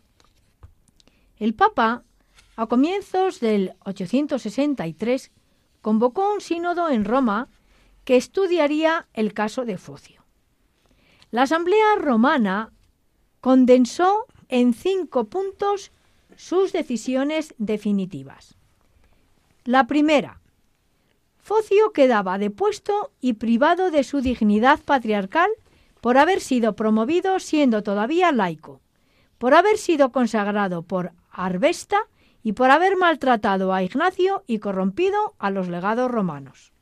El 1.39 1.55
Papa, 1.55 2.03
a 2.57 2.67
comienzos 2.67 3.41
del 3.41 3.73
863, 3.87 5.33
convocó 5.81 6.31
un 6.31 6.43
sínodo 6.43 6.91
en 6.91 7.07
Roma 7.07 7.49
que 8.05 8.17
estudiaría 8.17 9.09
el 9.15 9.33
caso 9.33 9.65
de 9.65 9.79
Focio. 9.79 10.23
La 11.31 11.45
Asamblea 11.45 11.97
Romana 11.99 12.75
condensó 13.41 14.27
en 14.51 14.75
cinco 14.75 15.31
puntos 15.31 15.93
sus 16.37 16.73
decisiones 16.73 17.55
definitivas. 17.59 18.57
La 19.65 19.87
primera, 19.87 20.41
Focio 21.39 21.93
quedaba 21.93 22.39
depuesto 22.39 23.13
y 23.21 23.35
privado 23.35 23.91
de 23.91 24.03
su 24.03 24.23
dignidad 24.23 24.81
patriarcal 24.83 25.51
por 26.01 26.17
haber 26.17 26.41
sido 26.41 26.75
promovido 26.75 27.39
siendo 27.39 27.83
todavía 27.83 28.33
laico, 28.33 28.81
por 29.39 29.55
haber 29.55 29.77
sido 29.77 30.11
consagrado 30.11 30.83
por 30.83 31.13
Arbesta 31.31 32.09
y 32.43 32.53
por 32.53 32.71
haber 32.71 32.97
maltratado 32.97 33.73
a 33.73 33.83
Ignacio 33.83 34.45
y 34.47 34.59
corrompido 34.59 35.35
a 35.39 35.51
los 35.51 35.69
legados 35.69 36.11
romanos. 36.11 36.73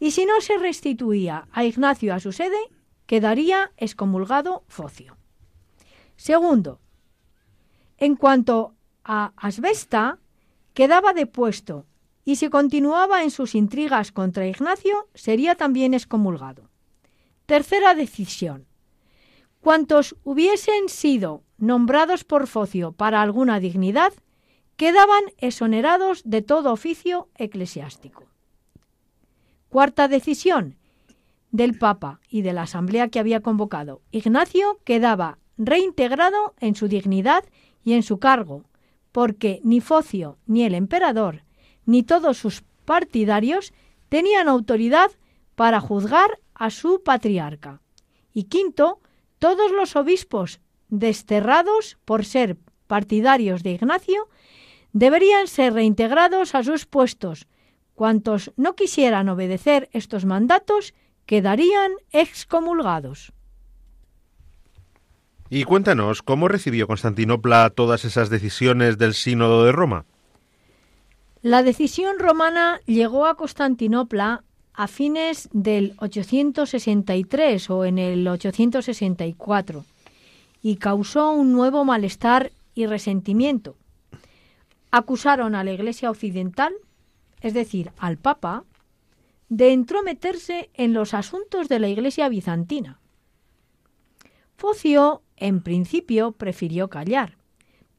y 0.00 0.10
si 0.10 0.26
no 0.26 0.40
se 0.40 0.58
restituía 0.58 1.48
a 1.52 1.64
Ignacio 1.64 2.12
a 2.14 2.20
su 2.20 2.32
sede, 2.32 2.58
quedaría 3.06 3.72
excomulgado 3.76 4.64
Focio. 4.68 5.16
Segundo, 6.16 6.80
en 7.98 8.16
cuanto 8.16 8.74
a 9.04 9.32
Asbesta, 9.36 10.18
quedaba 10.72 11.12
depuesto 11.12 11.86
y 12.24 12.36
si 12.36 12.48
continuaba 12.48 13.22
en 13.22 13.30
sus 13.30 13.54
intrigas 13.54 14.10
contra 14.10 14.46
Ignacio, 14.46 15.08
sería 15.14 15.54
también 15.54 15.94
excomulgado. 15.94 16.70
Tercera 17.46 17.94
decisión. 17.94 18.66
Cuantos 19.60 20.16
hubiesen 20.24 20.88
sido 20.88 21.42
nombrados 21.58 22.24
por 22.24 22.46
Focio 22.46 22.92
para 22.92 23.20
alguna 23.22 23.60
dignidad, 23.60 24.12
quedaban 24.76 25.24
exonerados 25.38 26.22
de 26.24 26.42
todo 26.42 26.72
oficio 26.72 27.28
eclesiástico. 27.36 28.24
Cuarta 29.68 30.08
decisión 30.08 30.76
del 31.50 31.78
Papa 31.78 32.20
y 32.28 32.42
de 32.42 32.52
la 32.52 32.62
Asamblea 32.62 33.08
que 33.08 33.18
había 33.18 33.40
convocado. 33.40 34.02
Ignacio 34.10 34.80
quedaba 34.84 35.38
reintegrado 35.56 36.54
en 36.58 36.74
su 36.74 36.88
dignidad 36.88 37.44
y 37.84 37.92
en 37.92 38.02
su 38.02 38.18
cargo, 38.18 38.64
porque 39.12 39.60
ni 39.62 39.80
Focio, 39.80 40.38
ni 40.46 40.64
el 40.64 40.74
emperador, 40.74 41.44
ni 41.84 42.02
todos 42.02 42.38
sus 42.38 42.64
partidarios 42.84 43.72
tenían 44.08 44.48
autoridad 44.48 45.10
para 45.54 45.80
juzgar 45.80 46.40
a 46.54 46.70
su 46.70 47.02
patriarca. 47.02 47.80
Y 48.32 48.44
quinto, 48.44 49.00
todos 49.38 49.70
los 49.70 49.96
obispos 49.96 50.60
desterrados 50.88 51.98
por 52.04 52.24
ser 52.24 52.56
partidarios 52.86 53.62
de 53.62 53.72
Ignacio 53.72 54.28
deberían 54.92 55.48
ser 55.48 55.74
reintegrados 55.74 56.54
a 56.54 56.62
sus 56.62 56.86
puestos. 56.86 57.46
Cuantos 57.94 58.52
no 58.56 58.74
quisieran 58.74 59.28
obedecer 59.28 59.90
estos 59.92 60.24
mandatos 60.24 60.94
quedarían 61.26 61.92
excomulgados. 62.10 63.33
Y 65.54 65.62
cuéntanos, 65.62 66.20
¿cómo 66.22 66.48
recibió 66.48 66.88
Constantinopla 66.88 67.70
todas 67.70 68.04
esas 68.04 68.28
decisiones 68.28 68.98
del 68.98 69.14
Sínodo 69.14 69.64
de 69.64 69.70
Roma? 69.70 70.04
La 71.42 71.62
decisión 71.62 72.18
romana 72.18 72.80
llegó 72.86 73.26
a 73.26 73.36
Constantinopla 73.36 74.42
a 74.72 74.88
fines 74.88 75.48
del 75.52 75.94
863 75.98 77.70
o 77.70 77.84
en 77.84 77.98
el 77.98 78.26
864 78.26 79.84
y 80.60 80.74
causó 80.74 81.30
un 81.30 81.52
nuevo 81.52 81.84
malestar 81.84 82.50
y 82.74 82.86
resentimiento. 82.86 83.76
Acusaron 84.90 85.54
a 85.54 85.62
la 85.62 85.70
Iglesia 85.70 86.10
Occidental, 86.10 86.74
es 87.42 87.54
decir, 87.54 87.92
al 87.98 88.16
Papa, 88.16 88.64
de 89.50 89.72
entrometerse 89.72 90.70
en 90.74 90.94
los 90.94 91.14
asuntos 91.14 91.68
de 91.68 91.78
la 91.78 91.86
Iglesia 91.86 92.28
bizantina. 92.28 92.98
Focio, 94.56 95.20
en 95.36 95.62
principio, 95.62 96.32
prefirió 96.32 96.88
callar, 96.88 97.36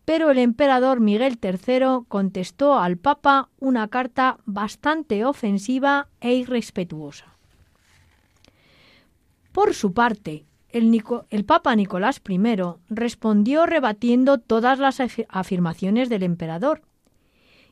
pero 0.05 0.29
el 0.29 0.37
emperador 0.37 0.99
Miguel 0.99 1.39
III 1.41 2.05
contestó 2.07 2.77
al 2.77 2.97
Papa 2.97 3.49
una 3.59 3.87
carta 3.87 4.37
bastante 4.45 5.25
ofensiva 5.25 6.09
e 6.21 6.33
irrespetuosa. 6.33 7.35
Por 9.51 9.73
su 9.73 9.93
parte, 9.93 10.45
el, 10.69 11.45
Papa 11.45 11.75
Nicolás 11.75 12.21
I 12.27 12.39
respondió 12.89 13.65
rebatiendo 13.65 14.39
todas 14.39 14.77
las 14.77 14.99
afirmaciones 15.29 16.09
del 16.09 16.23
emperador 16.23 16.81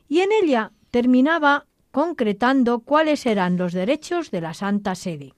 y 0.08 0.20
en 0.20 0.30
ella 0.42 0.72
terminaba 0.90 1.66
concretando 1.90 2.80
cuáles 2.80 3.26
eran 3.26 3.56
los 3.58 3.72
derechos 3.72 4.30
de 4.30 4.40
la 4.40 4.54
Santa 4.54 4.94
Sede. 4.94 5.34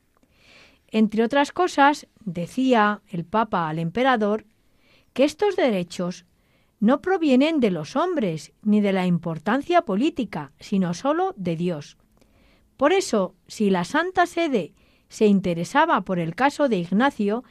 Entre 0.97 1.23
otras 1.23 1.53
cosas, 1.53 2.07
decía 2.25 3.03
el 3.09 3.27
Papa 3.27 3.69
al 3.69 3.79
emperador 3.79 4.47
que 5.13 5.25
estos 5.25 5.55
derechos 5.55 6.25
no 6.81 7.03
provienen 7.03 7.61
de 7.61 7.71
los 7.71 7.97
hombres 7.97 8.55
ni 8.63 8.81
de 8.81 8.95
la 8.95 9.05
importancia 9.05 9.83
política, 9.83 10.53
sino 10.59 10.95
sólo 10.95 11.35
de 11.37 11.55
Dios. 11.55 11.99
Por 12.79 12.95
eso, 12.95 13.35
si 13.47 13.69
la 13.69 13.85
Santa 13.85 14.25
Sede 14.25 14.73
se 15.11 15.27
interesaba 15.27 16.01
por 16.01 16.19
el 16.19 16.35
caso 16.35 16.67
de 16.71 16.79
Ignacio, 16.79 17.45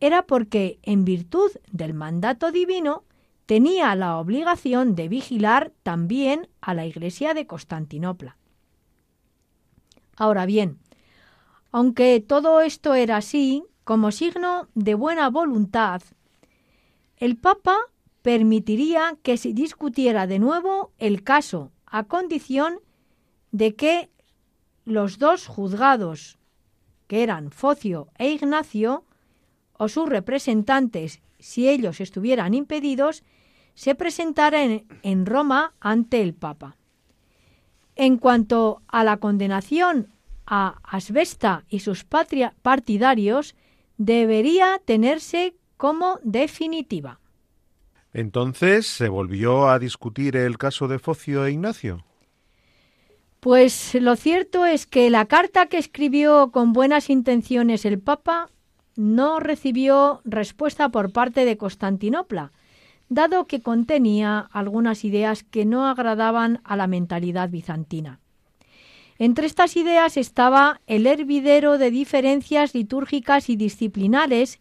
era 0.00 0.22
porque, 0.22 0.78
en 0.82 1.04
virtud 1.04 1.50
del 1.70 1.92
mandato 1.92 2.50
divino, 2.50 3.04
tenía 3.44 3.94
la 3.94 4.16
obligación 4.16 4.94
de 4.94 5.08
vigilar 5.08 5.70
también 5.82 6.48
a 6.62 6.72
la 6.72 6.86
Iglesia 6.86 7.34
de 7.34 7.46
Constantinopla. 7.46 8.38
Ahora 10.16 10.46
bien, 10.46 10.78
aunque 11.76 12.24
todo 12.26 12.62
esto 12.62 12.94
era 12.94 13.18
así, 13.18 13.62
como 13.84 14.10
signo 14.10 14.66
de 14.74 14.94
buena 14.94 15.28
voluntad, 15.28 16.00
el 17.18 17.36
Papa 17.36 17.76
permitiría 18.22 19.18
que 19.22 19.36
se 19.36 19.52
discutiera 19.52 20.26
de 20.26 20.38
nuevo 20.38 20.92
el 20.96 21.22
caso 21.22 21.72
a 21.84 22.04
condición 22.04 22.78
de 23.52 23.74
que 23.74 24.08
los 24.86 25.18
dos 25.18 25.46
juzgados, 25.46 26.38
que 27.08 27.22
eran 27.22 27.50
Focio 27.50 28.08
e 28.16 28.30
Ignacio, 28.30 29.04
o 29.74 29.88
sus 29.88 30.08
representantes, 30.08 31.20
si 31.38 31.68
ellos 31.68 32.00
estuvieran 32.00 32.54
impedidos, 32.54 33.22
se 33.74 33.94
presentaran 33.94 34.86
en 35.02 35.26
Roma 35.26 35.74
ante 35.80 36.22
el 36.22 36.32
Papa. 36.32 36.78
En 37.96 38.16
cuanto 38.16 38.80
a 38.88 39.04
la 39.04 39.18
condenación 39.18 40.15
a 40.46 40.78
Asbesta 40.82 41.64
y 41.68 41.80
sus 41.80 42.04
partidarios, 42.04 43.54
debería 43.98 44.80
tenerse 44.84 45.54
como 45.76 46.18
definitiva. 46.22 47.20
Entonces, 48.12 48.86
¿se 48.86 49.08
volvió 49.08 49.68
a 49.68 49.78
discutir 49.78 50.36
el 50.36 50.56
caso 50.56 50.88
de 50.88 50.98
Focio 50.98 51.44
e 51.44 51.52
Ignacio? 51.52 52.04
Pues 53.40 53.94
lo 53.94 54.16
cierto 54.16 54.64
es 54.64 54.86
que 54.86 55.10
la 55.10 55.26
carta 55.26 55.66
que 55.66 55.78
escribió 55.78 56.50
con 56.50 56.72
buenas 56.72 57.10
intenciones 57.10 57.84
el 57.84 58.00
Papa 58.00 58.50
no 58.96 59.38
recibió 59.38 60.22
respuesta 60.24 60.88
por 60.88 61.12
parte 61.12 61.44
de 61.44 61.56
Constantinopla, 61.56 62.52
dado 63.08 63.46
que 63.46 63.60
contenía 63.60 64.48
algunas 64.50 65.04
ideas 65.04 65.44
que 65.44 65.64
no 65.64 65.86
agradaban 65.86 66.60
a 66.64 66.76
la 66.76 66.86
mentalidad 66.86 67.50
bizantina. 67.50 68.20
Entre 69.18 69.46
estas 69.46 69.76
ideas 69.76 70.16
estaba 70.16 70.80
el 70.86 71.06
hervidero 71.06 71.78
de 71.78 71.90
diferencias 71.90 72.74
litúrgicas 72.74 73.48
y 73.48 73.56
disciplinares 73.56 74.60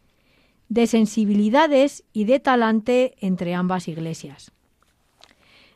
de 0.70 0.88
sensibilidades 0.88 2.04
y 2.14 2.26
de 2.26 2.40
talante 2.40 3.16
entre 3.20 3.54
ambas 3.54 3.88
iglesias. 3.88 4.52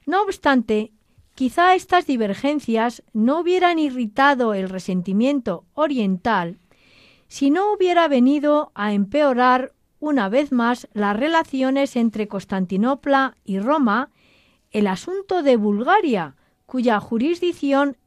No 0.06 0.24
obstante, 0.24 0.92
quizá 1.36 1.76
estas 1.76 2.08
divergencias 2.08 3.04
no 3.13 3.39
hubieran 3.39 3.80
irritado 3.80 4.54
el 4.54 4.70
resentimiento 4.70 5.65
oriental 5.74 6.58
si 7.28 7.52
no 7.52 7.72
hubiera 7.72 8.08
venido 8.08 8.72
a 8.74 8.94
empeorar 8.94 9.74
una 10.00 10.30
vez 10.30 10.52
más 10.52 10.88
las 10.94 11.15
relaciones 11.15 11.96
entre 11.96 12.28
Constantinopla 12.28 13.36
y 13.44 13.60
Roma 13.60 14.10
el 14.72 14.88
asunto 14.88 15.44
de 15.44 15.56
Bulgaria, 15.56 16.36
cuya 16.65 17.00
jurisdicción 17.00 17.98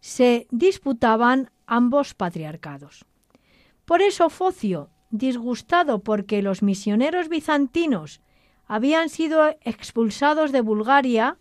se 0.00 0.46
disputaban 0.50 1.50
ambos 1.66 2.14
patriarcados. 2.14 3.04
Por 3.84 4.02
eso 4.02 4.30
Focio, 4.30 4.90
disgustado 5.10 6.00
porque 6.00 6.42
los 6.42 6.62
misioneros 6.62 7.28
bizantinos 7.28 8.20
habían 8.66 9.08
sido 9.08 9.48
expulsados 9.62 10.52
de 10.52 10.60
Bulgaria, 10.60 11.36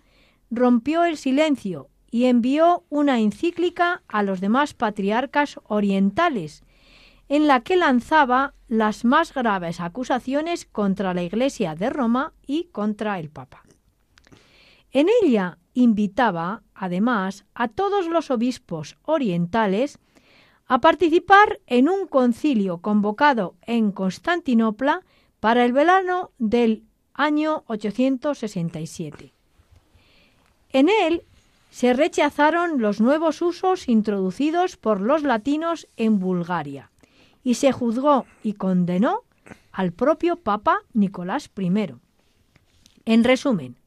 rompió 0.52 1.04
el 1.06 1.18
silencio 1.18 1.90
y 2.12 2.26
envió 2.26 2.86
una 2.90 3.20
encíclica 3.20 4.04
a 4.08 4.24
los 4.24 4.40
demás 4.42 4.74
patriarcas 4.74 5.60
orientales, 5.66 6.64
en 7.28 7.48
la 7.48 7.62
que 7.62 7.76
lanzaba 7.76 8.54
las 8.68 9.04
más 9.04 9.34
graves 9.34 9.80
acusaciones 9.80 10.66
contra 10.66 11.14
la 11.14 11.24
Iglesia 11.24 11.76
de 11.76 11.90
Roma 11.90 12.34
y 12.46 12.66
contra 12.66 13.20
el 13.20 13.30
Papa. 13.30 13.64
En 14.92 15.08
ella 15.24 15.58
invitaba, 15.74 16.64
además, 16.76 17.46
a 17.56 17.68
todos 17.68 18.08
los 18.08 18.30
obispos 18.30 18.98
orientales 19.04 20.00
a 20.68 20.80
participar 20.80 21.60
en 21.68 21.90
un 21.90 22.08
concilio 22.08 22.80
convocado 22.80 23.56
en 23.62 23.92
Constantinopla 23.92 25.02
para 25.40 25.64
el 25.64 25.74
verano 25.74 26.32
del 26.38 26.84
año 27.14 27.64
867. 27.68 29.32
En 30.72 30.90
él 30.90 31.24
se 31.70 31.94
rechazaron 31.94 32.82
los 32.82 33.00
nuevos 33.00 33.42
usos 33.42 33.88
introducidos 33.88 34.78
por 34.78 35.02
los 35.02 35.24
latinos 35.24 35.88
en 35.98 36.20
Bulgaria 36.20 36.92
y 37.44 37.56
se 37.56 37.72
juzgó 37.72 38.26
y 38.44 38.54
condenó 38.54 39.24
al 39.72 39.92
propio 39.92 40.38
Papa 40.38 40.80
Nicolás 40.94 41.52
I. 41.58 41.72
En 43.06 43.24
resumen, 43.24 43.78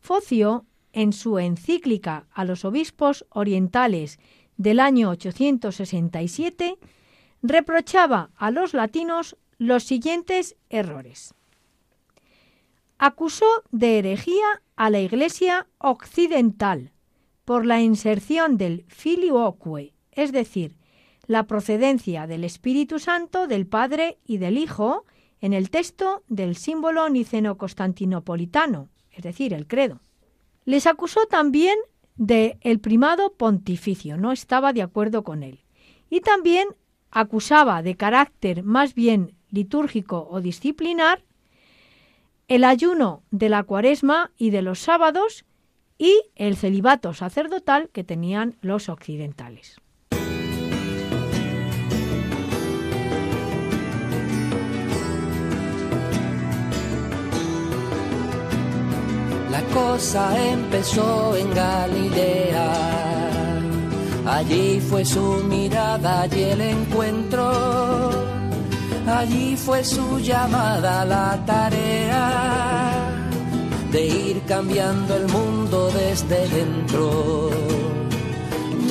Focio, 0.00 0.64
en 0.92 1.12
su 1.12 1.38
encíclica 1.38 2.26
a 2.32 2.44
los 2.44 2.64
obispos 2.64 3.26
orientales 3.30 4.18
del 4.56 4.80
año 4.80 5.10
867, 5.10 6.78
reprochaba 7.42 8.30
a 8.36 8.50
los 8.50 8.74
latinos 8.74 9.36
los 9.58 9.84
siguientes 9.84 10.56
errores. 10.70 11.34
Acusó 12.98 13.46
de 13.70 13.98
herejía 13.98 14.62
a 14.76 14.90
la 14.90 15.00
Iglesia 15.00 15.66
occidental 15.78 16.92
por 17.44 17.66
la 17.66 17.80
inserción 17.80 18.56
del 18.56 18.84
filioque, 18.88 19.94
es 20.12 20.32
decir, 20.32 20.76
la 21.26 21.46
procedencia 21.46 22.26
del 22.26 22.44
Espíritu 22.44 22.98
Santo, 22.98 23.46
del 23.46 23.66
Padre 23.66 24.18
y 24.24 24.38
del 24.38 24.58
Hijo 24.58 25.04
en 25.40 25.52
el 25.52 25.70
texto 25.70 26.22
del 26.28 26.56
símbolo 26.56 27.08
niceno-constantinopolitano, 27.08 28.88
es 29.10 29.22
decir, 29.22 29.52
el 29.52 29.66
credo. 29.66 30.00
Les 30.64 30.86
acusó 30.86 31.26
también 31.26 31.76
de 32.16 32.58
el 32.60 32.78
primado 32.78 33.32
pontificio, 33.32 34.16
no 34.16 34.32
estaba 34.32 34.72
de 34.72 34.82
acuerdo 34.82 35.24
con 35.24 35.42
él. 35.42 35.60
Y 36.08 36.20
también 36.20 36.68
acusaba 37.10 37.82
de 37.82 37.96
carácter 37.96 38.62
más 38.62 38.94
bien 38.94 39.34
litúrgico 39.50 40.28
o 40.30 40.40
disciplinar 40.40 41.22
el 42.48 42.64
ayuno 42.64 43.22
de 43.30 43.48
la 43.48 43.62
cuaresma 43.62 44.30
y 44.36 44.50
de 44.50 44.62
los 44.62 44.78
sábados 44.78 45.44
y 45.98 46.22
el 46.34 46.56
celibato 46.56 47.14
sacerdotal 47.14 47.88
que 47.90 48.04
tenían 48.04 48.56
los 48.60 48.88
occidentales. 48.88 49.81
Cosa 59.72 60.36
empezó 60.50 61.36
en 61.36 61.52
Galilea, 61.54 62.72
allí 64.26 64.80
fue 64.80 65.04
su 65.04 65.42
mirada 65.48 66.26
y 66.26 66.42
el 66.42 66.60
encuentro, 66.60 68.10
allí 69.06 69.56
fue 69.56 69.82
su 69.84 70.18
llamada 70.18 71.04
la 71.04 71.38
tarea 71.46 72.92
de 73.90 74.06
ir 74.06 74.42
cambiando 74.46 75.16
el 75.16 75.28
mundo 75.28 75.90
desde 75.92 76.48
dentro. 76.48 77.50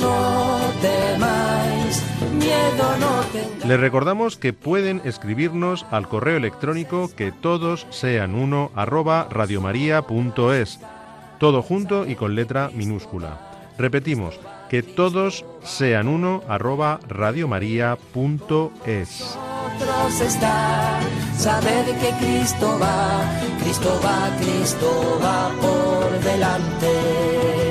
No 0.00 0.58
temáis, 0.80 2.02
miedo 2.42 2.96
no 2.98 3.22
tengáis. 3.32 3.64
Les 3.64 3.80
recordamos 3.80 4.36
que 4.36 4.52
pueden 4.52 5.00
escribirnos 5.04 5.86
al 5.90 6.08
correo 6.08 6.36
electrónico 6.36 7.10
que 7.14 7.32
todos 7.32 7.86
sean 7.90 8.34
uno 8.34 8.70
arroba 8.74 9.28
radiomaria.es. 9.30 10.80
Todo 11.38 11.62
junto 11.62 12.06
y 12.06 12.14
con 12.14 12.34
letra 12.34 12.70
minúscula. 12.74 13.40
Repetimos, 13.78 14.38
que 14.68 14.82
todos 14.82 15.46
sean 15.62 16.08
uno 16.08 16.42
arroba 16.48 17.00
radiomaria.es. 17.08 19.38
Saber 21.36 21.84
que 21.98 22.10
Cristo 22.20 22.78
va, 22.80 23.24
Cristo 23.60 24.00
va, 24.04 24.30
Cristo 24.40 25.18
va 25.22 25.50
por 25.60 26.20
delante. 26.20 27.61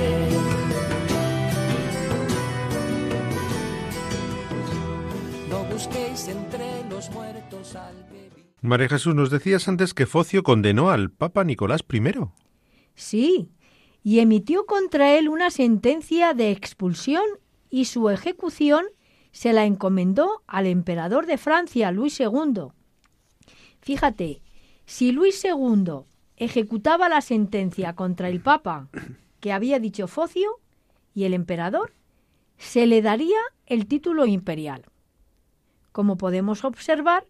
María 8.64 8.90
Jesús, 8.90 9.16
nos 9.16 9.32
decías 9.32 9.68
antes 9.68 9.96
que 9.96 10.06
Focio 10.06 10.44
condenó 10.44 10.92
al 10.92 11.10
Papa 11.10 11.44
Nicolás 11.44 11.84
I. 11.92 12.02
Sí, 12.94 13.50
y 14.04 14.20
emitió 14.20 14.68
contra 14.68 15.18
él 15.18 15.30
una 15.30 15.50
sentencia 15.50 16.36
de 16.36 16.52
expulsión 16.52 17.24
y 17.72 17.86
su 17.86 18.12
ejecución 18.12 18.86
se 19.32 19.52
la 19.52 19.66
encomendó 19.66 20.44
al 20.46 20.68
emperador 20.68 21.26
de 21.26 21.40
Francia, 21.40 21.92
Luis 21.92 22.20
II. 22.20 22.68
Fíjate, 23.82 24.44
si 24.86 25.12
Luis 25.12 25.44
II 25.44 26.04
ejecutaba 26.38 27.10
la 27.10 27.22
sentencia 27.22 27.96
contra 27.96 28.30
el 28.30 28.42
Papa 28.42 28.90
que 29.40 29.54
había 29.54 29.80
dicho 29.80 30.08
Focio 30.08 30.60
y 31.16 31.24
el 31.24 31.34
emperador, 31.34 31.96
se 32.60 32.86
le 32.86 33.02
daría 33.02 33.40
el 33.66 33.88
título 33.88 34.28
imperial. 34.28 34.86
Como 35.92 36.18
podemos 36.18 36.64
observar, 36.64 37.26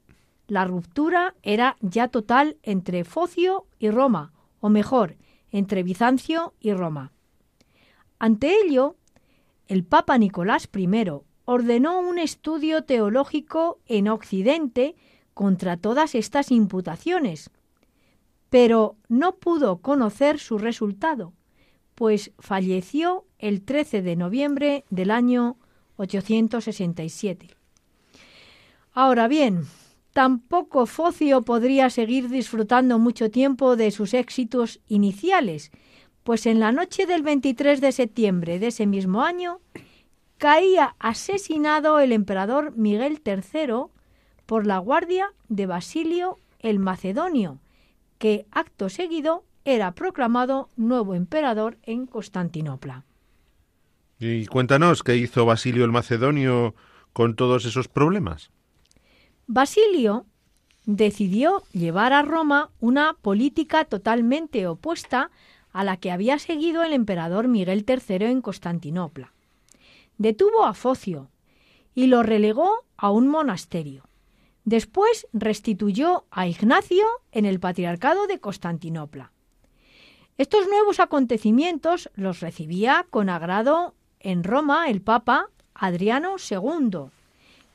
la 0.51 0.65
ruptura 0.65 1.33
era 1.43 1.77
ya 1.79 2.09
total 2.09 2.57
entre 2.61 3.05
Focio 3.05 3.67
y 3.79 3.89
Roma, 3.89 4.33
o 4.59 4.67
mejor, 4.67 5.15
entre 5.49 5.81
Bizancio 5.81 6.55
y 6.59 6.73
Roma. 6.73 7.13
Ante 8.19 8.51
ello, 8.65 8.97
el 9.69 9.85
Papa 9.85 10.17
Nicolás 10.17 10.67
I 10.75 10.89
ordenó 11.45 12.01
un 12.01 12.19
estudio 12.19 12.83
teológico 12.83 13.79
en 13.85 14.09
Occidente 14.09 14.97
contra 15.33 15.77
todas 15.77 16.15
estas 16.15 16.51
imputaciones, 16.51 17.49
pero 18.49 18.97
no 19.07 19.37
pudo 19.37 19.77
conocer 19.77 20.37
su 20.37 20.57
resultado, 20.57 21.31
pues 21.95 22.33
falleció 22.39 23.23
el 23.39 23.61
13 23.61 24.01
de 24.01 24.17
noviembre 24.17 24.83
del 24.89 25.11
año 25.11 25.55
867. 25.95 27.55
Ahora 28.91 29.29
bien, 29.29 29.65
tampoco 30.13 30.85
Focio 30.85 31.41
podría 31.43 31.89
seguir 31.89 32.29
disfrutando 32.29 32.99
mucho 32.99 33.31
tiempo 33.31 33.75
de 33.75 33.91
sus 33.91 34.13
éxitos 34.13 34.79
iniciales, 34.87 35.71
pues 36.23 36.45
en 36.45 36.59
la 36.59 36.71
noche 36.71 37.05
del 37.05 37.23
23 37.23 37.81
de 37.81 37.91
septiembre 37.91 38.59
de 38.59 38.67
ese 38.67 38.85
mismo 38.85 39.23
año 39.23 39.59
caía 40.37 40.95
asesinado 40.99 41.99
el 41.99 42.11
emperador 42.11 42.75
Miguel 42.75 43.21
III 43.25 43.85
por 44.45 44.67
la 44.67 44.79
guardia 44.79 45.33
de 45.49 45.65
Basilio 45.65 46.37
el 46.59 46.79
Macedonio, 46.79 47.59
que 48.17 48.45
acto 48.51 48.89
seguido 48.89 49.43
era 49.65 49.93
proclamado 49.93 50.69
nuevo 50.75 51.15
emperador 51.15 51.77
en 51.83 52.05
Constantinopla. 52.05 53.05
Y 54.19 54.45
cuéntanos, 54.45 55.03
¿qué 55.03 55.15
hizo 55.15 55.45
Basilio 55.45 55.85
el 55.85 55.91
Macedonio 55.91 56.75
con 57.13 57.35
todos 57.35 57.65
esos 57.65 57.87
problemas? 57.87 58.51
Basilio 59.53 60.25
decidió 60.85 61.63
llevar 61.73 62.13
a 62.13 62.21
Roma 62.21 62.69
una 62.79 63.17
política 63.21 63.83
totalmente 63.83 64.65
opuesta 64.65 65.29
a 65.73 65.83
la 65.83 65.97
que 65.97 66.09
había 66.09 66.39
seguido 66.39 66.83
el 66.83 66.93
emperador 66.93 67.49
Miguel 67.49 67.85
III 67.85 68.27
en 68.27 68.41
Constantinopla. 68.41 69.33
Detuvo 70.17 70.63
a 70.63 70.73
Focio 70.73 71.27
y 71.93 72.07
lo 72.07 72.23
relegó 72.23 72.85
a 72.95 73.11
un 73.11 73.27
monasterio. 73.27 74.05
Después 74.63 75.27
restituyó 75.33 76.23
a 76.31 76.47
Ignacio 76.47 77.03
en 77.33 77.45
el 77.45 77.59
patriarcado 77.59 78.27
de 78.27 78.39
Constantinopla. 78.39 79.33
Estos 80.37 80.65
nuevos 80.69 81.01
acontecimientos 81.01 82.09
los 82.15 82.39
recibía 82.39 83.05
con 83.09 83.27
agrado 83.27 83.95
en 84.21 84.45
Roma 84.45 84.89
el 84.89 85.01
Papa 85.01 85.49
Adriano 85.73 86.37
II, 86.39 87.11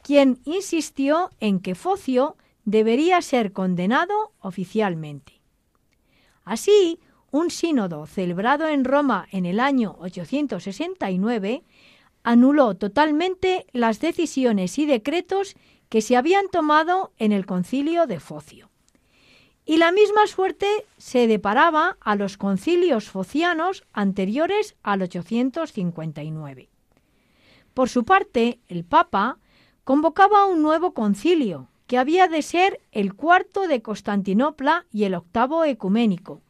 quien 0.06 0.38
insistió 0.44 1.30
en 1.40 1.58
que 1.58 1.74
Focio 1.74 2.36
debería 2.64 3.20
ser 3.22 3.52
condenado 3.52 4.14
oficialmente. 4.38 5.40
Así, 6.44 7.00
un 7.32 7.50
sínodo 7.50 8.06
celebrado 8.06 8.68
en 8.68 8.84
Roma 8.84 9.26
en 9.32 9.46
el 9.46 9.58
año 9.58 9.96
869 9.98 11.64
anuló 12.22 12.76
totalmente 12.76 13.66
las 13.72 13.98
decisiones 13.98 14.78
y 14.78 14.86
decretos 14.86 15.56
que 15.88 16.00
se 16.00 16.16
habían 16.16 16.46
tomado 16.52 17.12
en 17.18 17.32
el 17.32 17.44
concilio 17.44 18.06
de 18.06 18.20
Focio. 18.20 18.70
Y 19.64 19.78
la 19.78 19.90
misma 19.90 20.28
suerte 20.28 20.68
se 20.98 21.26
deparaba 21.26 21.96
a 21.98 22.14
los 22.14 22.36
concilios 22.36 23.10
focianos 23.10 23.82
anteriores 23.92 24.76
al 24.84 25.02
859. 25.02 26.68
Por 27.74 27.88
su 27.88 28.04
parte, 28.04 28.60
el 28.68 28.84
Papa 28.84 29.40
convocaba 29.86 30.46
un 30.46 30.62
nuevo 30.62 30.94
concilio, 30.94 31.68
que 31.86 31.96
había 31.96 32.26
de 32.26 32.42
ser 32.42 32.80
el 32.90 33.14
cuarto 33.14 33.68
de 33.68 33.82
Constantinopla 33.82 34.84
y 34.90 35.04
el 35.04 35.14
octavo 35.14 35.62
ecuménico, 35.62 36.42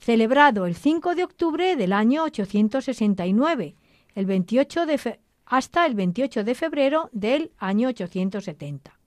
celebrado 0.00 0.66
el 0.66 0.74
5 0.74 1.14
de 1.14 1.22
octubre 1.22 1.76
del 1.76 1.92
año 1.92 2.24
869, 2.24 3.76
el 4.16 4.26
28 4.26 4.86
de 4.86 5.20
hasta 5.46 5.86
el 5.86 5.94
28 5.94 6.42
de 6.42 6.54
febrero 6.56 7.10
del 7.12 7.52
año 7.58 7.90
870. 7.90 8.98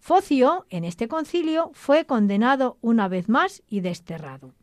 Focio, 0.00 0.64
en 0.70 0.84
este 0.84 1.06
concilio, 1.06 1.72
fue 1.74 2.06
condenado 2.06 2.78
una 2.80 3.08
vez 3.08 3.28
más 3.28 3.62
y 3.68 3.80
desterrado. 3.80 4.54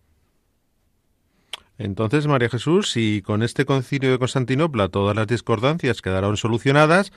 Entonces, 1.78 2.26
María 2.26 2.50
Jesús, 2.50 2.90
si 2.90 3.22
con 3.22 3.44
este 3.44 3.66
concilio 3.66 4.10
de 4.10 4.18
Constantinopla 4.18 4.90
todas 4.90 5.16
las 5.16 5.28
discordancias 5.28 6.02
quedaron 6.02 6.36
solucionadas, 6.36 7.12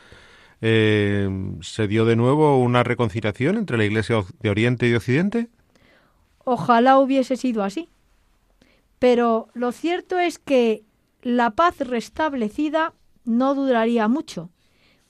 eh, 0.60 1.28
¿se 1.60 1.86
dio 1.86 2.04
de 2.04 2.16
nuevo 2.16 2.58
una 2.58 2.82
reconciliación 2.82 3.56
entre 3.56 3.76
la 3.76 3.84
Iglesia 3.84 4.24
de 4.40 4.50
Oriente 4.50 4.88
y 4.88 4.94
Occidente? 4.94 5.48
Ojalá 6.44 6.98
hubiese 6.98 7.36
sido 7.36 7.62
así. 7.62 7.88
Pero 8.98 9.48
lo 9.54 9.72
cierto 9.72 10.18
es 10.18 10.38
que 10.38 10.82
la 11.22 11.50
paz 11.50 11.78
restablecida 11.80 12.94
no 13.24 13.54
duraría 13.54 14.08
mucho, 14.08 14.50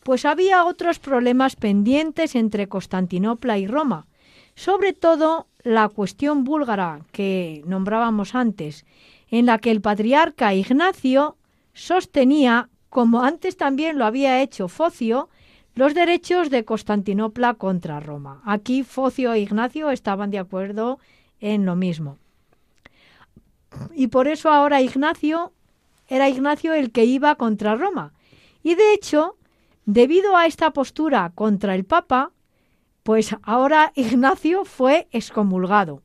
pues 0.03 0.25
había 0.25 0.65
otros 0.65 0.99
problemas 0.99 1.57
pendientes 1.57 2.35
entre 2.35 2.69
Constantinopla 2.69 3.59
y 3.59 3.67
Roma, 3.67 4.07
sobre 4.55 4.93
todo 4.93 5.47
la 5.63 5.89
cuestión 5.89 6.45
búlgara 6.45 7.01
que 7.13 7.63
nombrábamos 7.67 8.35
antes, 8.35 8.87
en 9.29 9.47
la 9.47 9.59
que 9.59 9.71
el 9.71 9.81
patriarca 9.81 10.55
Ignacio 10.55 11.37
sostenía, 11.75 12.71
como 12.89 13.23
antes 13.23 13.57
también 13.57 13.99
lo 13.99 14.07
había 14.07 14.41
hecho 14.43 14.69
Focio, 14.69 15.29
los 15.77 15.93
derechos 15.93 16.49
de 16.49 16.65
Constantinopla 16.65 17.55
contra 17.55 18.01
Roma. 18.01 18.41
Aquí 18.47 18.83
Focio 18.83 19.35
e 19.35 19.41
Ignacio 19.41 19.91
estaban 19.91 20.31
de 20.31 20.39
acuerdo 20.39 20.99
en 21.39 21.67
lo 21.67 21.77
mismo. 21.77 22.19
Y 23.95 24.07
por 24.07 24.27
eso 24.27 24.49
ahora 24.49 24.81
Ignacio 24.81 25.53
era 26.09 26.31
Ignacio 26.31 26.73
el 26.73 26.93
que 26.93 27.05
iba 27.05 27.35
contra 27.35 27.77
Roma. 27.77 28.15
Y 28.63 28.75
de 28.75 28.95
hecho, 28.95 29.37
debido 29.85 30.35
a 30.35 30.47
esta 30.47 30.73
postura 30.73 31.31
contra 31.35 31.75
el 31.75 31.85
Papa, 31.85 32.33
pues 33.03 33.37
ahora 33.43 33.93
Ignacio 33.95 34.65
fue 34.65 35.09
excomulgado. 35.11 36.03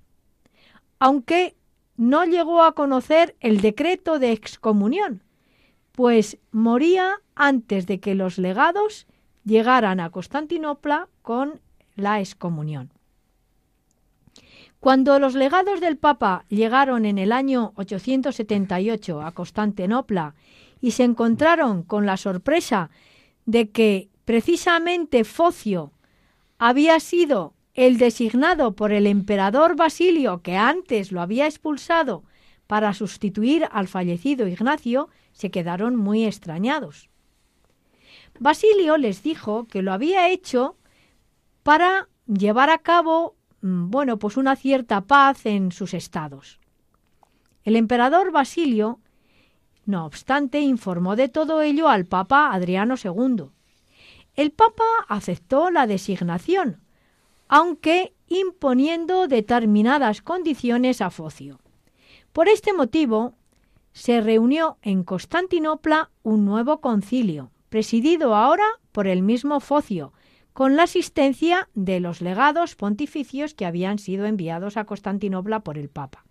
Aunque 1.00 1.56
no 1.96 2.26
llegó 2.26 2.62
a 2.62 2.76
conocer 2.76 3.38
el 3.40 3.62
decreto 3.62 4.20
de 4.20 4.34
excomunión, 4.34 5.24
pues 5.94 6.40
moría 6.52 7.22
antes 7.36 7.88
de 7.88 8.02
que 8.02 8.16
los 8.16 8.38
legados 8.38 9.08
llegaran 9.44 10.00
a 10.00 10.10
Constantinopla 10.10 11.10
con 11.22 11.60
la 11.96 12.20
excomunión. 12.20 12.92
Cuando 14.80 15.20
los 15.20 15.36
legados 15.36 15.80
del 15.80 15.98
Papa 15.98 16.46
llegaron 16.50 17.06
en 17.06 17.20
el 17.20 17.32
año 17.32 17.72
878 17.76 19.22
a 19.22 19.32
Constantinopla 19.32 20.34
y 20.82 20.92
se 20.92 21.04
encontraron 21.04 21.84
con 21.84 22.08
la 22.08 22.18
sorpresa 22.18 22.90
de 23.46 23.70
que 23.70 24.10
precisamente 24.26 25.24
Focio 25.24 25.92
había 26.58 27.00
sido 27.00 27.54
el 27.76 28.00
designado 28.00 28.76
por 28.76 28.92
el 28.92 29.06
emperador 29.06 29.76
Basilio 29.76 30.42
que 30.42 30.58
antes 30.58 31.12
lo 31.12 31.22
había 31.22 31.46
expulsado 31.46 32.24
para 32.66 32.94
sustituir 32.94 33.68
al 33.72 33.88
fallecido 33.88 34.48
Ignacio, 34.48 35.10
se 35.34 35.52
quedaron 35.52 35.96
muy 35.96 36.26
extrañados. 36.26 37.11
Basilio 38.40 38.98
les 38.98 39.24
dijo 39.24 39.66
que 39.68 39.82
lo 39.82 39.94
había 39.94 40.30
hecho 40.30 40.78
para 41.64 42.10
llevar 42.26 42.70
a 42.70 42.80
cabo, 42.80 43.36
mm, 43.62 43.90
bueno, 43.90 44.18
pues 44.18 44.38
una 44.38 44.56
cierta 44.56 45.02
paz 45.02 45.46
en 45.46 45.72
sus 45.72 45.94
estados. 45.94 46.60
El 47.64 47.76
emperador 47.76 48.32
Basilio, 48.32 49.00
no 49.86 50.06
obstante, 50.06 50.60
informó 50.62 51.16
de 51.16 51.30
todo 51.30 51.62
ello 51.62 51.90
al 51.90 52.06
Papa 52.06 52.52
Adriano 52.52 52.96
II. 53.02 53.46
El 54.36 54.52
Papa 54.52 54.84
aceptó 55.08 55.70
la 55.70 55.86
designación, 55.86 56.82
aunque 57.48 58.14
imponiendo 58.28 59.28
determinadas 59.28 60.22
condiciones 60.22 61.02
a 61.02 61.10
Focio. 61.10 61.60
Por 62.32 62.48
este 62.48 62.72
motivo, 62.74 63.36
se 63.92 64.22
reunió 64.22 64.78
en 64.82 65.04
Constantinopla 65.04 66.12
un 66.24 66.46
nuevo 66.46 66.80
concilio, 66.80 67.52
presidido 67.72 68.36
ahora 68.36 68.66
por 68.92 69.08
el 69.08 69.22
mismo 69.22 69.62
Focio, 69.62 70.12
con 70.52 70.76
la 70.76 70.84
asistencia 70.84 71.70
de 71.74 72.02
los 72.02 72.20
legados 72.20 72.76
pontificios 72.76 73.54
que 73.54 73.66
habían 73.66 73.98
sido 73.98 74.26
enviados 74.26 74.76
a 74.76 74.84
Constantinopla 74.84 75.62
por 75.62 75.78
el 75.78 75.88
Papa. 75.88 76.26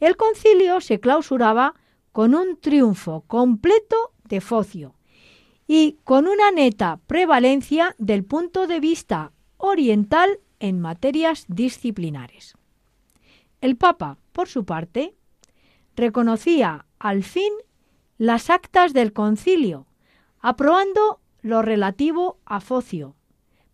El 0.00 0.16
concilio 0.16 0.80
se 0.80 1.00
clausuraba 1.00 1.74
con 2.12 2.34
un 2.34 2.56
triunfo 2.56 3.24
completo 3.26 4.14
de 4.24 4.40
Focio 4.40 4.94
y 5.66 5.98
con 6.02 6.26
una 6.26 6.50
neta 6.50 6.98
prevalencia 7.06 7.94
del 7.98 8.24
punto 8.24 8.66
de 8.66 8.80
vista 8.80 9.32
oriental 9.58 10.40
en 10.60 10.80
materias 10.80 11.44
disciplinares. 11.48 12.56
El 13.60 13.76
Papa, 13.76 14.16
por 14.32 14.48
su 14.48 14.64
parte, 14.64 15.14
reconocía 15.94 16.86
al 16.98 17.22
fin 17.22 17.52
las 18.16 18.48
actas 18.48 18.94
del 18.94 19.12
concilio, 19.12 19.87
aprobando 20.40 21.20
lo 21.42 21.62
relativo 21.62 22.38
a 22.44 22.60
Focio, 22.60 23.14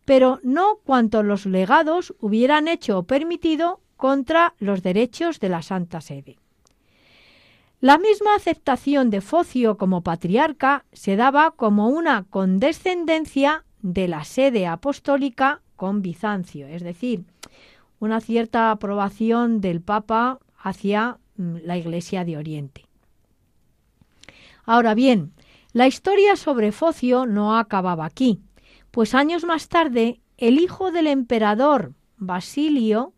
pero 0.04 0.40
no 0.42 0.80
cuanto 0.84 1.22
los 1.22 1.46
legados 1.46 2.14
hubieran 2.20 2.68
hecho 2.68 2.98
o 2.98 3.02
permitido 3.04 3.80
contra 3.96 4.54
los 4.58 4.82
derechos 4.82 5.40
de 5.40 5.48
la 5.48 5.62
Santa 5.62 6.00
Sede. 6.00 6.38
La 7.80 7.98
misma 7.98 8.34
aceptación 8.34 9.10
de 9.10 9.20
Focio 9.20 9.76
como 9.76 10.02
patriarca 10.02 10.86
se 10.92 11.16
daba 11.16 11.50
como 11.50 11.88
una 11.88 12.24
condescendencia 12.24 13.64
de 13.82 14.08
la 14.08 14.24
sede 14.24 14.66
apostólica 14.66 15.60
con 15.76 16.00
Bizancio, 16.00 16.66
es 16.66 16.82
decir, 16.82 17.24
una 18.00 18.22
cierta 18.22 18.70
aprobación 18.70 19.60
del 19.60 19.82
Papa 19.82 20.40
hacia 20.56 21.18
mm, 21.36 21.56
la 21.64 21.76
Iglesia 21.76 22.24
de 22.24 22.38
Oriente. 22.38 22.86
Ahora 24.64 24.94
bien, 24.94 25.33
la 25.74 25.88
historia 25.88 26.36
sobre 26.36 26.70
Focio 26.70 27.26
no 27.26 27.58
acababa 27.58 28.04
aquí, 28.04 28.40
pues 28.92 29.12
años 29.12 29.42
más 29.44 29.68
tarde 29.68 30.20
el 30.36 30.60
hijo 30.60 30.92
del 30.92 31.08
emperador 31.08 31.94
Basilio, 32.16 33.12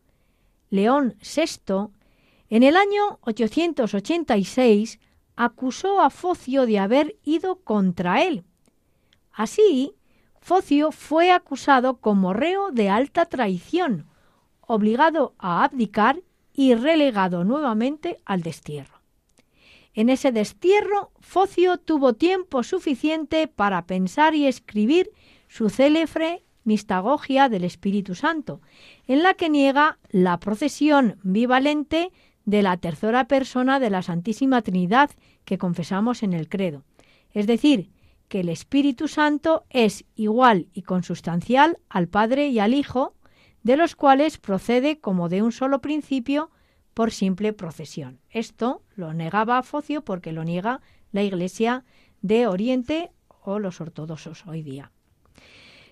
León 0.70 1.16
VI, 1.20 1.90
en 2.48 2.62
el 2.62 2.76
año 2.76 3.18
886 3.20 4.98
acusó 5.36 6.00
a 6.00 6.08
Focio 6.08 6.64
de 6.64 6.78
haber 6.78 7.16
ido 7.24 7.56
contra 7.56 8.22
él. 8.22 8.44
Así, 9.32 9.94
Focio 10.40 10.92
fue 10.92 11.32
acusado 11.32 11.98
como 11.98 12.32
reo 12.32 12.70
de 12.70 12.88
alta 12.88 13.26
traición, 13.26 14.06
obligado 14.62 15.34
a 15.38 15.62
abdicar 15.62 16.22
y 16.54 16.74
relegado 16.74 17.44
nuevamente 17.44 18.18
al 18.24 18.40
destierro. 18.40 18.95
En 19.96 20.10
ese 20.10 20.30
destierro, 20.30 21.10
Focio 21.20 21.78
tuvo 21.78 22.12
tiempo 22.12 22.62
suficiente 22.62 23.48
para 23.48 23.86
pensar 23.86 24.34
y 24.34 24.46
escribir 24.46 25.10
su 25.48 25.70
célebre 25.70 26.44
Mistagogia 26.64 27.48
del 27.48 27.64
Espíritu 27.64 28.14
Santo, 28.14 28.60
en 29.06 29.22
la 29.22 29.32
que 29.34 29.48
niega 29.48 29.98
la 30.10 30.38
procesión 30.38 31.18
bivalente 31.22 32.12
de 32.44 32.62
la 32.62 32.76
tercera 32.76 33.26
persona 33.26 33.80
de 33.80 33.88
la 33.88 34.02
Santísima 34.02 34.60
Trinidad 34.60 35.10
que 35.46 35.56
confesamos 35.56 36.22
en 36.22 36.34
el 36.34 36.50
credo. 36.50 36.84
Es 37.32 37.46
decir, 37.46 37.90
que 38.28 38.40
el 38.40 38.50
Espíritu 38.50 39.08
Santo 39.08 39.64
es 39.70 40.04
igual 40.14 40.68
y 40.74 40.82
consustancial 40.82 41.78
al 41.88 42.08
Padre 42.08 42.48
y 42.48 42.58
al 42.58 42.74
Hijo, 42.74 43.14
de 43.62 43.78
los 43.78 43.96
cuales 43.96 44.36
procede 44.36 44.98
como 44.98 45.30
de 45.30 45.42
un 45.42 45.52
solo 45.52 45.80
principio 45.80 46.50
por 46.96 47.12
simple 47.12 47.52
procesión. 47.52 48.20
Esto 48.30 48.80
lo 48.94 49.12
negaba 49.12 49.62
Focio 49.62 50.00
porque 50.02 50.32
lo 50.32 50.44
niega 50.44 50.80
la 51.12 51.22
Iglesia 51.22 51.84
de 52.22 52.46
Oriente 52.46 53.10
o 53.42 53.58
los 53.58 53.82
ortodoxos 53.82 54.46
hoy 54.46 54.62
día. 54.62 54.92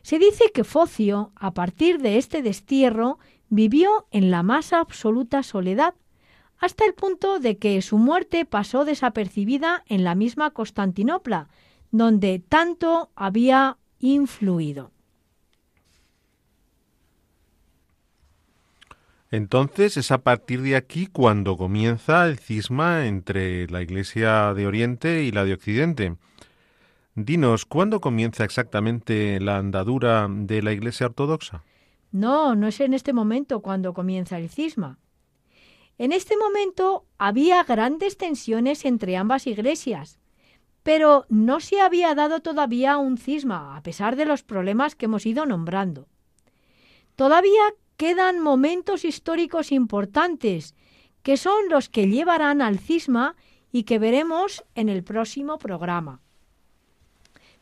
Se 0.01 0.19
dice 0.19 0.45
que 0.55 0.64
Focio, 0.64 1.31
a 1.37 1.53
partir 1.53 1.99
de 2.01 2.17
este 2.17 2.40
destierro, 2.40 3.19
vivió 3.51 4.07
en 4.12 4.31
la 4.31 4.43
más 4.43 4.73
absoluta 4.73 5.43
soledad, 5.43 5.93
hasta 6.57 6.87
el 6.87 6.95
punto 6.95 7.38
de 7.38 7.59
que 7.59 7.83
su 7.83 7.99
muerte 7.99 8.47
pasó 8.47 8.87
desapercibida 8.87 9.85
en 9.87 10.05
la 10.05 10.14
misma 10.14 10.53
Constantinopla, 10.53 11.51
donde 11.90 12.38
tanto 12.38 13.11
había 13.14 13.77
influido. 13.99 14.94
Entonces 19.35 19.97
es 19.97 20.12
a 20.12 20.18
partir 20.18 20.62
de 20.62 20.77
aquí 20.77 21.09
cuando 21.09 21.57
comienza 21.57 22.25
el 22.25 22.38
cisma 22.38 23.09
entre 23.09 23.66
la 23.66 23.83
Iglesia 23.83 24.55
de 24.55 24.64
Oriente 24.64 25.25
y 25.25 25.33
la 25.33 25.44
de 25.44 25.55
Occidente. 25.55 26.14
Dinos, 27.16 27.66
¿cuándo 27.66 28.01
comienza 28.01 28.44
exactamente 28.44 29.40
la 29.40 29.57
andadura 29.57 30.29
de 30.31 30.62
la 30.62 30.70
Iglesia 30.70 31.07
Ortodoxa? 31.07 31.64
No, 32.12 32.55
no 32.55 32.68
es 32.68 32.79
en 32.79 32.94
este 32.94 33.12
momento 33.12 33.59
cuando 33.59 33.92
comienza 33.92 34.38
el 34.38 34.51
cisma. 34.51 35.01
En 35.99 36.12
este 36.12 36.37
momento 36.37 37.05
había 37.18 37.64
grandes 37.64 38.16
tensiones 38.16 38.85
entre 38.85 39.16
ambas 39.16 39.49
iglesias, 39.49 40.20
pero 40.85 41.27
no 41.29 41.59
se 41.59 41.81
había 41.81 42.14
dado 42.14 42.38
todavía 42.38 42.99
un 42.99 43.18
cisma, 43.18 43.77
a 43.77 43.83
pesar 43.83 44.14
de 44.14 44.27
los 44.27 44.44
problemas 44.44 44.94
que 44.94 45.07
hemos 45.07 45.27
ido 45.27 45.44
nombrando. 45.44 46.07
Todavía 47.16 47.62
quedan 47.97 48.41
momentos 48.41 49.05
históricos 49.05 49.73
importantes, 49.73 50.75
que 51.23 51.37
son 51.37 51.69
los 51.71 51.89
que 51.89 52.09
llevarán 52.09 52.61
al 52.61 52.79
cisma 52.79 53.37
y 53.73 53.85
que 53.85 53.99
veremos 53.99 54.65
en 54.75 54.89
el 54.89 55.03
próximo 55.03 55.59
programa. 55.59 56.21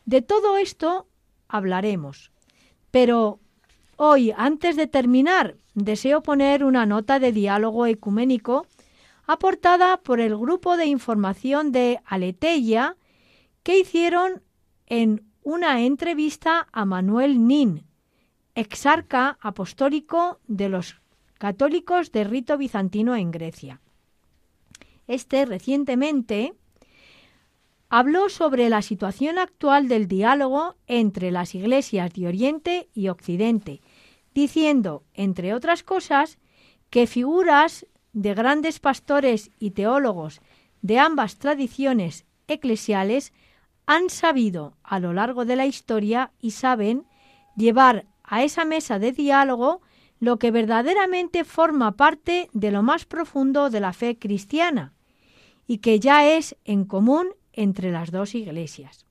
De 0.05 0.21
todo 0.21 0.57
esto 0.57 1.07
hablaremos, 1.47 2.31
pero 2.91 3.39
hoy, 3.95 4.33
antes 4.35 4.75
de 4.75 4.87
terminar, 4.87 5.55
deseo 5.73 6.21
poner 6.21 6.63
una 6.63 6.85
nota 6.85 7.19
de 7.19 7.31
diálogo 7.31 7.85
ecuménico 7.85 8.67
aportada 9.25 9.97
por 9.97 10.19
el 10.19 10.37
grupo 10.37 10.77
de 10.77 10.85
información 10.85 11.71
de 11.71 12.01
Aleteia 12.05 12.97
que 13.63 13.79
hicieron 13.79 14.43
en 14.87 15.23
una 15.41 15.81
entrevista 15.81 16.67
a 16.71 16.85
Manuel 16.85 17.47
Nin, 17.47 17.85
exarca 18.55 19.37
apostólico 19.41 20.39
de 20.47 20.69
los 20.69 21.01
católicos 21.37 22.11
de 22.11 22.23
rito 22.23 22.57
bizantino 22.57 23.15
en 23.15 23.31
Grecia. 23.31 23.81
Este 25.07 25.45
recientemente 25.45 26.53
habló 27.89 28.29
sobre 28.29 28.69
la 28.69 28.81
situación 28.81 29.37
actual 29.37 29.87
del 29.87 30.07
diálogo 30.07 30.75
entre 30.87 31.31
las 31.31 31.53
iglesias 31.53 32.13
de 32.13 32.27
Oriente 32.27 32.89
y 32.93 33.09
Occidente, 33.09 33.81
diciendo, 34.33 35.03
entre 35.13 35.53
otras 35.53 35.83
cosas, 35.83 36.39
que 36.89 37.07
figuras 37.07 37.85
de 38.13 38.33
grandes 38.33 38.79
pastores 38.79 39.51
y 39.59 39.71
teólogos 39.71 40.41
de 40.81 40.99
ambas 40.99 41.37
tradiciones 41.37 42.25
eclesiales 42.47 43.33
han 43.85 44.09
sabido 44.09 44.77
a 44.83 44.99
lo 44.99 45.13
largo 45.13 45.45
de 45.45 45.55
la 45.55 45.65
historia 45.65 46.31
y 46.39 46.51
saben 46.51 47.05
llevar 47.55 48.05
a 48.23 48.43
esa 48.43 48.65
mesa 48.65 48.99
de 48.99 49.11
diálogo 49.11 49.81
lo 50.19 50.39
que 50.39 50.51
verdaderamente 50.51 51.43
forma 51.43 51.97
parte 51.97 52.49
de 52.53 52.71
lo 52.71 52.81
más 52.81 53.05
profundo 53.05 53.69
de 53.69 53.79
la 53.79 53.93
fe 53.93 54.17
cristiana 54.17 54.93
y 55.67 55.79
que 55.79 55.99
ya 55.99 56.25
es 56.25 56.55
en 56.65 56.85
común 56.85 57.27
entre 57.51 57.91
las 57.91 58.11
dos 58.11 58.35
iglesias. 58.35 59.05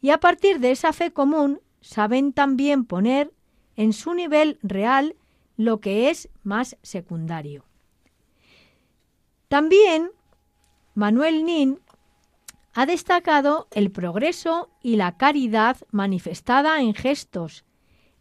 Y 0.00 0.10
a 0.10 0.18
partir 0.18 0.58
de 0.58 0.72
esa 0.72 0.92
fe 0.92 1.12
común 1.12 1.60
saben 1.80 2.32
también 2.32 2.84
poner 2.84 3.32
en 3.76 3.92
su 3.92 4.14
nivel 4.14 4.58
real 4.62 5.16
lo 5.56 5.80
que 5.80 6.10
es 6.10 6.28
más 6.42 6.76
secundario. 6.82 7.64
También 9.48 10.10
Manuel 10.94 11.44
Nin 11.44 11.78
ha 12.74 12.86
destacado 12.86 13.68
el 13.70 13.90
progreso 13.90 14.70
y 14.82 14.96
la 14.96 15.16
caridad 15.16 15.76
manifestada 15.90 16.80
en 16.80 16.94
gestos, 16.94 17.64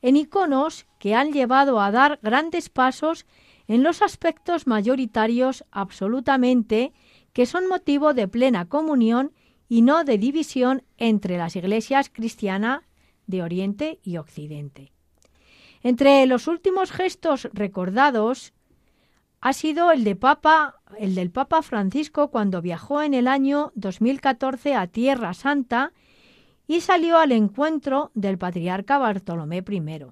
en 0.02 0.18
iconos 0.18 0.88
que 1.00 1.16
han 1.16 1.32
llevado 1.32 1.80
a 1.80 1.92
dar 1.92 2.20
grandes 2.22 2.70
pasos 2.70 3.26
en 3.68 3.84
los 3.84 4.02
aspectos 4.02 4.68
mayoritarios 4.68 5.64
absolutamente 5.72 6.94
que 7.34 7.46
son 7.46 7.68
motivo 7.68 8.14
de 8.14 8.28
plena 8.28 8.68
comunión 8.68 9.32
y 9.70 9.82
no 9.82 10.04
de 10.04 10.18
división 10.18 10.84
entre 10.98 11.38
las 11.38 11.56
iglesias 11.56 12.10
cristianas 12.10 12.82
de 13.28 13.42
Oriente 13.42 14.00
y 14.04 14.18
Occidente. 14.18 14.92
Entre 15.84 16.26
los 16.26 16.48
últimos 16.48 16.92
gestos 16.92 17.48
recordados 17.54 18.54
ha 19.40 19.54
sido 19.54 19.92
el, 19.92 20.04
de 20.04 20.16
Papa, 20.16 20.82
el 21.00 21.16
del 21.16 21.32
Papa 21.32 21.62
Francisco 21.62 22.30
cuando 22.30 22.62
viajó 22.62 23.02
en 23.02 23.14
el 23.14 23.28
año 23.28 23.72
2014 23.76 24.76
a 24.76 24.88
Tierra 24.88 25.34
Santa 25.34 25.94
y 26.72 26.80
salió 26.80 27.18
al 27.18 27.34
encuentro 27.34 28.12
del 28.14 28.38
patriarca 28.38 28.98
Bartolomé 28.98 29.58
I. 29.58 30.06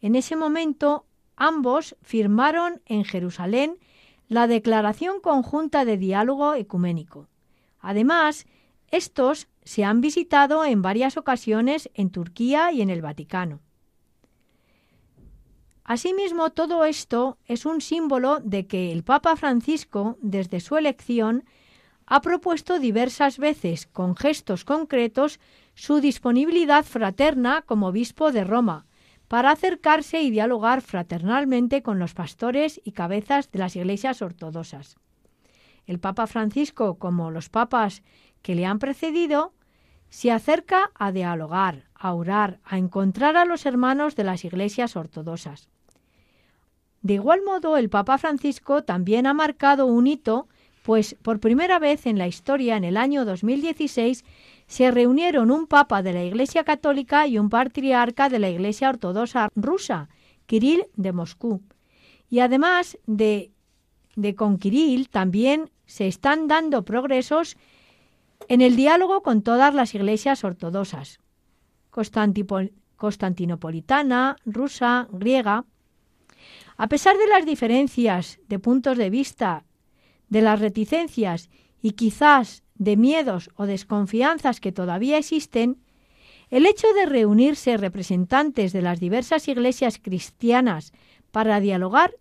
En 0.00 0.14
ese 0.14 0.34
momento 0.34 1.04
ambos 1.36 1.94
firmaron 2.00 2.80
en 2.86 3.04
Jerusalén 3.04 3.76
la 4.28 4.46
Declaración 4.46 5.20
Conjunta 5.20 5.84
de 5.84 5.98
Diálogo 5.98 6.54
Ecuménico. 6.54 7.28
Además, 7.80 8.46
estos 8.90 9.48
se 9.62 9.84
han 9.84 10.00
visitado 10.00 10.64
en 10.64 10.80
varias 10.80 11.18
ocasiones 11.18 11.90
en 11.92 12.08
Turquía 12.08 12.72
y 12.72 12.80
en 12.80 12.88
el 12.88 13.02
Vaticano. 13.02 13.60
Asimismo, 15.84 16.48
todo 16.48 16.86
esto 16.86 17.36
es 17.44 17.66
un 17.66 17.82
símbolo 17.82 18.40
de 18.40 18.66
que 18.66 18.90
el 18.90 19.04
Papa 19.04 19.36
Francisco, 19.36 20.16
desde 20.22 20.60
su 20.60 20.78
elección, 20.78 21.44
ha 22.10 22.22
propuesto 22.22 22.78
diversas 22.78 23.38
veces, 23.38 23.86
con 23.86 24.16
gestos 24.16 24.64
concretos, 24.64 25.40
su 25.74 26.00
disponibilidad 26.00 26.84
fraterna 26.84 27.62
como 27.62 27.88
obispo 27.88 28.32
de 28.32 28.44
Roma, 28.44 28.86
para 29.28 29.50
acercarse 29.50 30.22
y 30.22 30.30
dialogar 30.30 30.80
fraternalmente 30.80 31.82
con 31.82 31.98
los 31.98 32.14
pastores 32.14 32.80
y 32.82 32.92
cabezas 32.92 33.50
de 33.52 33.58
las 33.58 33.76
iglesias 33.76 34.22
ortodoxas. 34.22 34.96
El 35.86 36.00
Papa 36.00 36.26
Francisco, 36.26 36.98
como 36.98 37.30
los 37.30 37.50
papas 37.50 38.02
que 38.40 38.54
le 38.54 38.64
han 38.64 38.78
precedido, 38.78 39.52
se 40.08 40.32
acerca 40.32 40.90
a 40.94 41.12
dialogar, 41.12 41.90
a 41.94 42.14
orar, 42.14 42.60
a 42.64 42.78
encontrar 42.78 43.36
a 43.36 43.44
los 43.44 43.66
hermanos 43.66 44.16
de 44.16 44.24
las 44.24 44.46
iglesias 44.46 44.96
ortodoxas. 44.96 45.68
De 47.02 47.14
igual 47.14 47.42
modo, 47.44 47.76
el 47.76 47.90
Papa 47.90 48.16
Francisco 48.16 48.82
también 48.82 49.26
ha 49.26 49.34
marcado 49.34 49.84
un 49.84 50.06
hito, 50.06 50.48
pues 50.82 51.16
por 51.22 51.40
primera 51.40 51.78
vez 51.78 52.06
en 52.06 52.18
la 52.18 52.26
historia, 52.26 52.76
en 52.76 52.84
el 52.84 52.96
año 52.96 53.24
2016, 53.24 54.24
se 54.66 54.90
reunieron 54.90 55.50
un 55.50 55.66
papa 55.66 56.02
de 56.02 56.12
la 56.12 56.24
Iglesia 56.24 56.64
Católica 56.64 57.26
y 57.26 57.38
un 57.38 57.50
patriarca 57.50 58.28
de 58.28 58.38
la 58.38 58.50
Iglesia 58.50 58.90
Ortodoxa 58.90 59.48
rusa, 59.54 60.08
Kirill 60.46 60.86
de 60.96 61.12
Moscú. 61.12 61.62
Y 62.30 62.40
además 62.40 62.98
de, 63.06 63.52
de 64.16 64.34
con 64.34 64.58
Kirill, 64.58 65.08
también 65.08 65.70
se 65.86 66.06
están 66.06 66.48
dando 66.48 66.84
progresos 66.84 67.56
en 68.48 68.60
el 68.60 68.76
diálogo 68.76 69.22
con 69.22 69.42
todas 69.42 69.74
las 69.74 69.94
iglesias 69.94 70.44
ortodoxas, 70.44 71.20
constantinopolitana, 71.90 74.36
rusa, 74.44 75.08
griega. 75.10 75.64
A 76.76 76.88
pesar 76.88 77.16
de 77.16 77.26
las 77.26 77.46
diferencias 77.46 78.38
de 78.48 78.58
puntos 78.58 78.98
de 78.98 79.08
vista, 79.10 79.64
de 80.28 80.42
las 80.42 80.60
reticencias 80.60 81.50
y 81.80 81.92
quizás 81.92 82.62
de 82.74 82.96
miedos 82.96 83.50
o 83.56 83.66
desconfianzas 83.66 84.60
que 84.60 84.72
todavía 84.72 85.18
existen, 85.18 85.78
el 86.50 86.64
hecho 86.64 86.86
de 86.94 87.06
reunirse 87.06 87.76
representantes 87.76 88.72
de 88.72 88.82
las 88.82 89.00
diversas 89.00 89.48
iglesias 89.48 89.98
cristianas 90.02 90.92
para 91.30 91.60
dialogar 91.60 92.14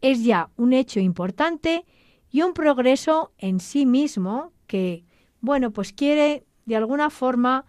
es 0.00 0.24
ya 0.24 0.50
un 0.56 0.72
hecho 0.72 1.00
importante 1.00 1.84
y 2.30 2.42
un 2.42 2.54
progreso 2.54 3.32
en 3.38 3.60
sí 3.60 3.86
mismo 3.86 4.52
que, 4.66 5.04
bueno, 5.40 5.70
pues 5.70 5.92
quiere 5.92 6.44
de 6.66 6.76
alguna 6.76 7.10
forma 7.10 7.64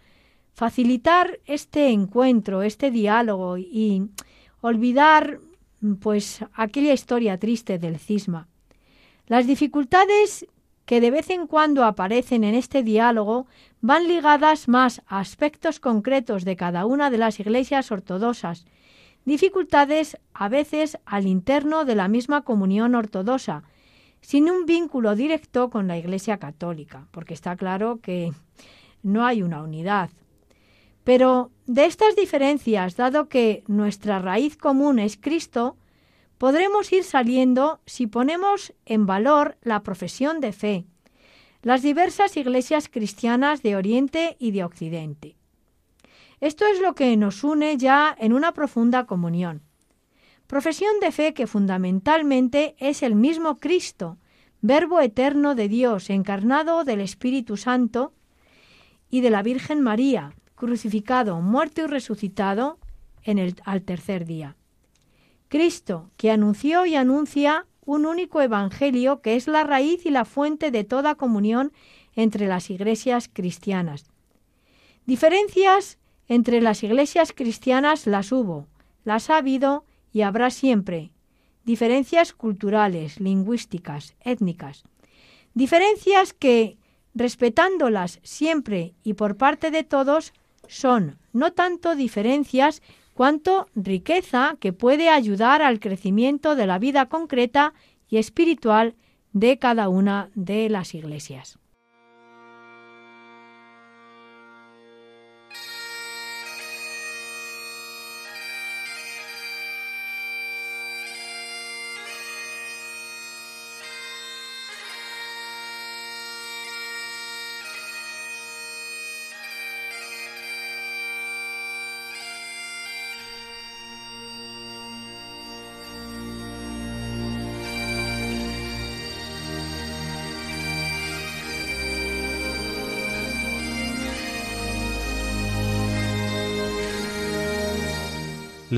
facilitar 0.53 1.39
este 1.45 1.89
encuentro, 1.89 2.63
este 2.63 2.91
diálogo 2.91 3.57
y 3.57 4.09
olvidar 4.61 5.39
pues 6.01 6.43
aquella 6.53 6.93
historia 6.93 7.37
triste 7.37 7.79
del 7.79 7.97
cisma. 7.97 8.47
Las 9.29 9.45
dificultades 9.45 10.47
que 10.85 10.99
de 10.99 11.11
vez 11.11 11.29
en 11.29 11.45
cuando 11.45 11.85
aparecen 11.85 12.43
en 12.43 12.55
este 12.55 12.81
diálogo 12.81 13.45
van 13.79 14.07
ligadas 14.07 14.67
más 14.67 15.03
a 15.05 15.19
aspectos 15.19 15.79
concretos 15.79 16.45
de 16.45 16.55
cada 16.55 16.87
una 16.87 17.11
de 17.11 17.19
las 17.19 17.39
iglesias 17.39 17.91
ortodoxas, 17.91 18.65
dificultades 19.25 20.17
a 20.33 20.49
veces 20.49 20.97
al 21.05 21.27
interno 21.27 21.85
de 21.85 21.93
la 21.93 22.07
misma 22.07 22.41
comunión 22.41 22.95
ortodoxa, 22.95 23.61
sin 24.19 24.49
un 24.49 24.65
vínculo 24.65 25.15
directo 25.15 25.69
con 25.69 25.87
la 25.87 25.99
Iglesia 25.99 26.39
católica, 26.39 27.07
porque 27.11 27.35
está 27.35 27.55
claro 27.55 27.99
que 28.01 28.33
no 29.03 29.27
hay 29.27 29.43
una 29.43 29.61
unidad. 29.61 30.09
Pero 31.03 31.51
de 31.67 31.85
estas 31.85 32.15
diferencias, 32.15 32.95
dado 32.95 33.29
que 33.29 33.63
nuestra 33.67 34.17
raíz 34.17 34.57
común 34.57 34.97
es 34.97 35.17
Cristo, 35.17 35.77
podremos 36.39 36.91
ir 36.93 37.03
saliendo 37.03 37.81
si 37.85 38.07
ponemos 38.07 38.73
en 38.85 39.05
valor 39.05 39.57
la 39.61 39.83
profesión 39.83 40.39
de 40.39 40.53
fe, 40.53 40.85
las 41.61 41.81
diversas 41.81 42.37
iglesias 42.37 42.87
cristianas 42.87 43.61
de 43.61 43.75
Oriente 43.75 44.37
y 44.39 44.51
de 44.51 44.63
Occidente. 44.63 45.35
Esto 46.39 46.65
es 46.65 46.79
lo 46.79 46.95
que 46.95 47.15
nos 47.17 47.43
une 47.43 47.77
ya 47.77 48.15
en 48.17 48.31
una 48.31 48.53
profunda 48.53 49.05
comunión. 49.05 49.61
Profesión 50.47 51.01
de 51.01 51.11
fe 51.11 51.33
que 51.33 51.45
fundamentalmente 51.45 52.75
es 52.79 53.03
el 53.03 53.15
mismo 53.15 53.57
Cristo, 53.57 54.17
Verbo 54.61 55.01
eterno 55.01 55.55
de 55.55 55.67
Dios, 55.67 56.09
encarnado 56.09 56.85
del 56.85 57.01
Espíritu 57.01 57.57
Santo 57.57 58.13
y 59.09 59.19
de 59.19 59.29
la 59.29 59.43
Virgen 59.43 59.81
María, 59.81 60.33
crucificado, 60.55 61.41
muerto 61.41 61.81
y 61.81 61.87
resucitado 61.87 62.79
en 63.23 63.39
el, 63.39 63.55
al 63.65 63.81
tercer 63.83 64.25
día. 64.25 64.55
Cristo, 65.49 66.11
que 66.15 66.31
anunció 66.31 66.85
y 66.85 66.95
anuncia 66.95 67.65
un 67.83 68.05
único 68.05 68.39
evangelio 68.41 69.21
que 69.21 69.35
es 69.35 69.47
la 69.47 69.63
raíz 69.63 70.05
y 70.05 70.11
la 70.11 70.23
fuente 70.23 70.69
de 70.69 70.83
toda 70.83 71.15
comunión 71.15 71.73
entre 72.15 72.47
las 72.47 72.69
iglesias 72.69 73.29
cristianas. 73.33 74.05
Diferencias 75.05 75.97
entre 76.27 76.61
las 76.61 76.83
iglesias 76.83 77.33
cristianas 77.35 78.05
las 78.05 78.31
hubo, 78.31 78.67
las 79.03 79.31
ha 79.31 79.37
habido 79.37 79.85
y 80.13 80.21
habrá 80.21 80.51
siempre. 80.51 81.11
Diferencias 81.65 82.33
culturales, 82.33 83.19
lingüísticas, 83.19 84.15
étnicas. 84.21 84.83
Diferencias 85.55 86.33
que, 86.33 86.77
respetándolas 87.15 88.19
siempre 88.21 88.93
y 89.03 89.13
por 89.13 89.35
parte 89.35 89.71
de 89.71 89.83
todos, 89.83 90.33
son 90.67 91.17
no 91.33 91.53
tanto 91.53 91.95
diferencias 91.95 92.83
cuanto 93.19 93.67
riqueza 93.75 94.55
que 94.61 94.71
puede 94.71 95.09
ayudar 95.09 95.61
al 95.61 95.81
crecimiento 95.81 96.55
de 96.55 96.65
la 96.65 96.79
vida 96.79 97.07
concreta 97.07 97.73
y 98.07 98.15
espiritual 98.15 98.95
de 99.33 99.59
cada 99.59 99.89
una 99.89 100.29
de 100.35 100.69
las 100.69 100.95
iglesias. 100.95 101.58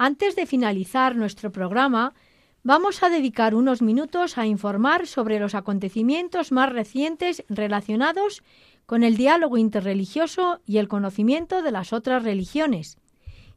antes 0.00 0.36
de 0.36 0.46
finalizar 0.46 1.16
nuestro 1.16 1.50
programa, 1.50 2.14
vamos 2.62 3.02
a 3.02 3.10
dedicar 3.10 3.56
unos 3.56 3.82
minutos 3.82 4.38
a 4.38 4.46
informar 4.46 5.08
sobre 5.08 5.40
los 5.40 5.56
acontecimientos 5.56 6.52
más 6.52 6.72
recientes 6.72 7.44
relacionados 7.48 8.44
con 8.86 9.02
el 9.02 9.16
diálogo 9.16 9.58
interreligioso 9.58 10.60
y 10.64 10.78
el 10.78 10.86
conocimiento 10.86 11.62
de 11.62 11.72
las 11.72 11.92
otras 11.92 12.22
religiones, 12.22 12.96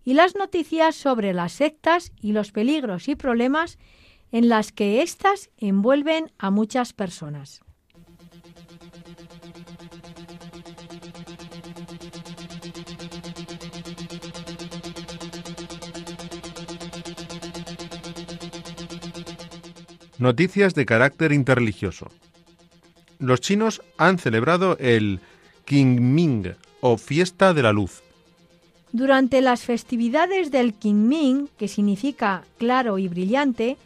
y 0.04 0.16
las 0.16 0.36
noticias 0.36 0.96
sobre 0.96 1.32
las 1.34 1.54
sectas 1.54 2.12
y 2.20 2.32
los 2.32 2.52
peligros 2.52 3.08
y 3.08 3.16
problemas 3.16 3.78
en 4.32 4.50
las 4.50 4.72
que 4.72 5.04
éstas 5.04 5.52
envuelven 5.58 6.32
a 6.40 6.50
muchas 6.50 6.92
personas. 6.92 7.62
Noticias 20.22 20.76
de 20.76 20.86
carácter 20.86 21.32
interreligioso. 21.32 22.12
Los 23.18 23.42
chinos 23.42 23.82
han 23.98 24.20
celebrado 24.20 24.78
el 24.78 25.20
Qingming 25.66 26.54
o 26.80 26.98
Fiesta 26.98 27.56
de 27.56 27.64
la 27.64 27.74
Luz. 27.74 28.04
Durante 28.92 29.42
las 29.42 29.64
festividades 29.64 30.52
del 30.52 30.76
Qingming, 30.76 31.50
que 31.58 31.68
significa 31.68 32.44
claro 32.60 33.00
y 33.00 33.08
brillante, 33.08 33.78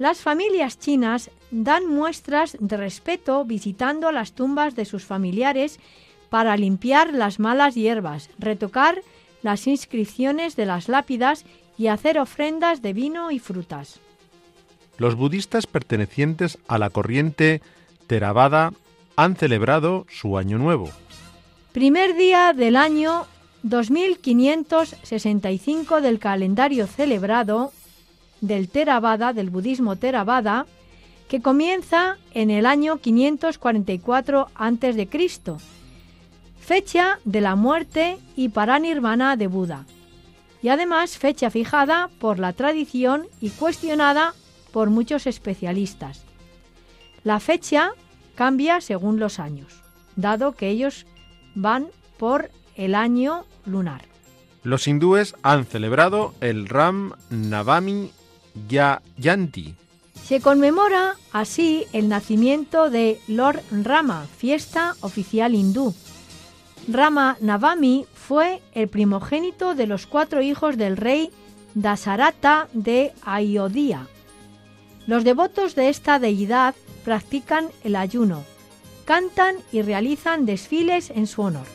las 0.00 0.18
familias 0.18 0.80
chinas 0.80 1.30
dan 1.52 1.86
muestras 1.86 2.56
de 2.58 2.76
respeto 2.76 3.44
visitando 3.44 4.10
las 4.10 4.32
tumbas 4.32 4.74
de 4.74 4.86
sus 4.86 5.04
familiares 5.04 5.78
para 6.30 6.56
limpiar 6.56 7.14
las 7.14 7.38
malas 7.38 7.76
hierbas, 7.76 8.28
retocar 8.40 9.02
las 9.40 9.68
inscripciones 9.68 10.56
de 10.56 10.66
las 10.66 10.88
lápidas 10.88 11.44
y 11.78 11.86
hacer 11.86 12.18
ofrendas 12.18 12.82
de 12.82 12.92
vino 12.92 13.30
y 13.30 13.38
frutas 13.38 14.00
los 14.98 15.14
budistas 15.14 15.66
pertenecientes 15.66 16.58
a 16.68 16.76
la 16.78 16.90
corriente 16.90 17.62
Theravada 18.06 18.72
han 19.16 19.34
celebrado 19.36 20.06
su 20.08 20.38
Año 20.38 20.58
Nuevo. 20.58 20.90
Primer 21.72 22.16
día 22.16 22.52
del 22.52 22.76
año 22.76 23.26
2565 23.62 26.00
del 26.00 26.18
calendario 26.18 26.86
celebrado 26.86 27.72
del 28.40 28.68
Theravada, 28.68 29.32
del 29.32 29.50
budismo 29.50 29.96
Theravada, 29.96 30.66
que 31.28 31.42
comienza 31.42 32.16
en 32.32 32.50
el 32.50 32.66
año 32.66 32.98
544 32.98 34.48
a.C., 34.54 35.08
fecha 36.60 37.18
de 37.24 37.40
la 37.40 37.56
muerte 37.56 38.18
y 38.36 38.50
paranirvana 38.50 39.34
de 39.36 39.48
Buda, 39.48 39.84
y 40.62 40.68
además 40.68 41.18
fecha 41.18 41.50
fijada 41.50 42.08
por 42.20 42.38
la 42.38 42.52
tradición 42.52 43.26
y 43.40 43.50
cuestionada 43.50 44.34
por 44.76 44.90
muchos 44.90 45.26
especialistas. 45.26 46.20
La 47.24 47.40
fecha 47.40 47.92
cambia 48.34 48.82
según 48.82 49.18
los 49.18 49.38
años, 49.38 49.82
dado 50.16 50.52
que 50.52 50.68
ellos 50.68 51.06
van 51.54 51.86
por 52.18 52.50
el 52.74 52.94
año 52.94 53.46
lunar. 53.64 54.02
Los 54.64 54.86
hindúes 54.86 55.34
han 55.42 55.64
celebrado 55.64 56.34
el 56.42 56.68
Ram 56.68 57.14
Navami 57.30 58.10
Jayanti. 58.68 59.76
Se 60.22 60.42
conmemora 60.42 61.14
así 61.32 61.86
el 61.94 62.10
nacimiento 62.10 62.90
de 62.90 63.18
Lord 63.28 63.62
Rama, 63.70 64.26
fiesta 64.36 64.94
oficial 65.00 65.54
hindú. 65.54 65.94
Rama 66.86 67.38
Navami 67.40 68.04
fue 68.12 68.60
el 68.72 68.88
primogénito 68.88 69.74
de 69.74 69.86
los 69.86 70.06
cuatro 70.06 70.42
hijos 70.42 70.76
del 70.76 70.98
rey 70.98 71.30
Dasarata 71.72 72.68
de 72.74 73.14
Ayodhya. 73.24 74.06
Los 75.06 75.22
devotos 75.22 75.76
de 75.76 75.88
esta 75.88 76.18
deidad 76.18 76.74
practican 77.04 77.68
el 77.84 77.94
ayuno, 77.94 78.44
cantan 79.04 79.56
y 79.70 79.82
realizan 79.82 80.46
desfiles 80.46 81.10
en 81.10 81.28
su 81.28 81.42
honor. 81.42 81.66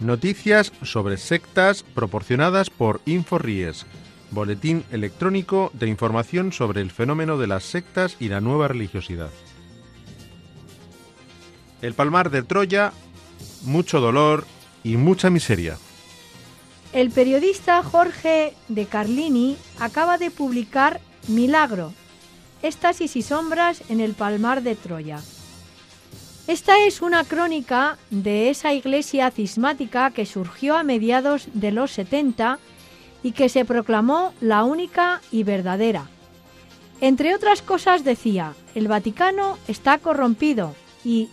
Noticias 0.00 0.72
sobre 0.82 1.16
sectas 1.16 1.84
proporcionadas 1.84 2.70
por 2.70 3.00
InfoRies, 3.04 3.86
boletín 4.32 4.82
electrónico 4.90 5.70
de 5.74 5.86
información 5.86 6.52
sobre 6.52 6.80
el 6.80 6.90
fenómeno 6.90 7.38
de 7.38 7.46
las 7.46 7.62
sectas 7.62 8.16
y 8.18 8.30
la 8.30 8.40
nueva 8.40 8.66
religiosidad. 8.66 9.30
El 11.82 11.94
Palmar 11.94 12.30
de 12.30 12.42
Troya, 12.42 12.92
mucho 13.62 14.00
dolor 14.00 14.44
y 14.82 14.96
mucha 14.96 15.30
miseria. 15.30 15.76
El 16.92 17.10
periodista 17.10 17.84
Jorge 17.84 18.54
de 18.66 18.86
Carlini 18.86 19.56
acaba 19.78 20.18
de 20.18 20.32
publicar 20.32 21.00
Milagro, 21.28 21.92
Éxtasis 22.62 23.14
y 23.14 23.22
sombras 23.22 23.82
en 23.88 24.00
el 24.00 24.14
Palmar 24.14 24.62
de 24.62 24.74
Troya. 24.74 25.20
Esta 26.48 26.84
es 26.84 27.00
una 27.00 27.22
crónica 27.22 27.96
de 28.10 28.50
esa 28.50 28.74
iglesia 28.74 29.30
cismática 29.30 30.10
que 30.10 30.26
surgió 30.26 30.76
a 30.76 30.82
mediados 30.82 31.46
de 31.54 31.70
los 31.70 31.92
70 31.92 32.58
y 33.22 33.32
que 33.32 33.48
se 33.48 33.64
proclamó 33.64 34.34
la 34.40 34.64
única 34.64 35.20
y 35.30 35.44
verdadera. 35.44 36.08
Entre 37.00 37.36
otras 37.36 37.62
cosas 37.62 38.02
decía, 38.02 38.54
el 38.74 38.88
Vaticano 38.88 39.58
está 39.68 39.98
corrompido 39.98 40.74
y 41.04 41.28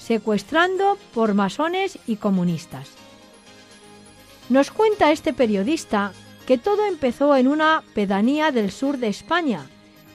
secuestrando 0.00 0.98
por 1.14 1.34
masones 1.34 2.00
y 2.08 2.16
comunistas. 2.16 3.05
Nos 4.48 4.70
cuenta 4.70 5.10
este 5.10 5.32
periodista 5.32 6.12
que 6.46 6.56
todo 6.56 6.86
empezó 6.86 7.34
en 7.34 7.48
una 7.48 7.82
pedanía 7.94 8.52
del 8.52 8.70
sur 8.70 8.96
de 8.98 9.08
España, 9.08 9.66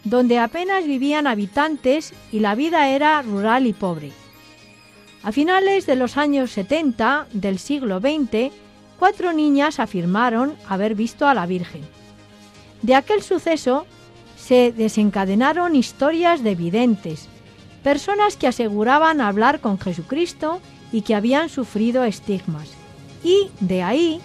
donde 0.05 0.39
apenas 0.39 0.85
vivían 0.85 1.27
habitantes 1.27 2.13
y 2.31 2.39
la 2.39 2.55
vida 2.55 2.87
era 2.89 3.21
rural 3.21 3.67
y 3.67 3.73
pobre. 3.73 4.11
A 5.21 5.33
finales 5.33 5.85
de 5.85 5.97
los 5.97 6.15
años 6.15 6.51
70 6.51 7.27
del 7.33 7.59
siglo 7.59 7.99
XX, 7.99 8.53
cuatro 8.97 9.33
niñas 9.33 9.81
afirmaron 9.81 10.55
haber 10.67 10.95
visto 10.95 11.27
a 11.27 11.33
la 11.33 11.45
Virgen. 11.45 11.81
De 12.81 12.95
aquel 12.95 13.21
suceso 13.21 13.85
se 14.37 14.71
desencadenaron 14.71 15.75
historias 15.75 16.41
de 16.41 16.55
videntes, 16.55 17.27
personas 17.83 18.37
que 18.37 18.47
aseguraban 18.47 19.19
hablar 19.19 19.59
con 19.59 19.77
Jesucristo 19.77 20.61
y 20.93 21.01
que 21.01 21.15
habían 21.15 21.49
sufrido 21.49 22.05
estigmas 22.05 22.80
y 23.23 23.49
de 23.59 23.83
ahí 23.83 24.21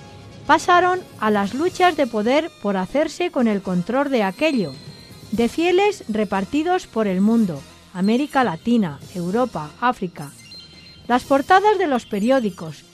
pasaron 0.47 1.01
a 1.21 1.31
las 1.31 1.55
luchas 1.55 1.97
de 1.97 2.07
poder 2.07 2.51
por 2.63 2.77
hacerse 2.77 3.31
con 3.31 3.49
el 3.49 3.63
control 3.63 4.11
de 4.11 4.23
aquello, 4.23 4.73
de 5.33 5.49
fieles 5.49 6.05
repartidos 6.09 6.87
por 6.87 7.07
el 7.07 7.21
mundo, 7.21 7.61
América 7.93 8.45
Latina, 8.45 9.01
Europa, 9.15 9.71
África. 9.81 10.31
Las 11.09 11.25
portadas 11.25 11.79
de 11.79 11.87
los 11.87 12.07
periódicos, 12.07 12.85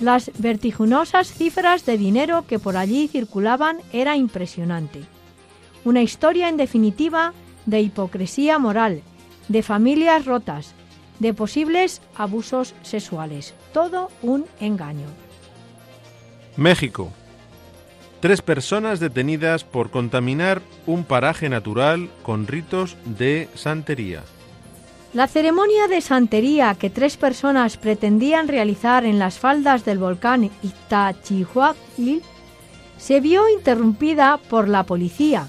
las 0.00 0.30
vertiginosas 0.38 1.32
cifras 1.32 1.84
de 1.86 1.98
dinero 1.98 2.44
que 2.46 2.58
por 2.58 2.76
allí 2.76 3.08
circulaban 3.08 3.78
era 3.92 4.16
impresionante. 4.16 5.02
Una 5.84 6.02
historia 6.02 6.48
en 6.48 6.56
definitiva 6.56 7.34
de 7.66 7.80
hipocresía 7.80 8.58
moral, 8.58 9.02
de 9.48 9.62
familias 9.62 10.24
rotas, 10.24 10.74
de 11.18 11.34
posibles 11.34 12.00
abusos 12.16 12.74
sexuales. 12.82 13.54
Todo 13.72 14.10
un 14.22 14.44
engaño. 14.60 15.06
México. 16.56 17.10
Tres 18.20 18.42
personas 18.42 19.00
detenidas 19.00 19.64
por 19.64 19.90
contaminar 19.90 20.62
un 20.86 21.04
paraje 21.04 21.48
natural 21.48 22.08
con 22.22 22.46
ritos 22.46 22.96
de 23.04 23.48
santería. 23.54 24.22
La 25.12 25.26
ceremonia 25.26 25.88
de 25.88 26.00
santería 26.00 26.74
que 26.74 26.88
tres 26.88 27.16
personas 27.16 27.76
pretendían 27.76 28.48
realizar 28.48 29.04
en 29.04 29.18
las 29.18 29.38
faldas 29.38 29.84
del 29.84 29.98
volcán 29.98 30.50
Iztaccíhuatl 30.62 32.20
se 32.96 33.20
vio 33.20 33.48
interrumpida 33.48 34.38
por 34.48 34.68
la 34.68 34.84
policía, 34.84 35.48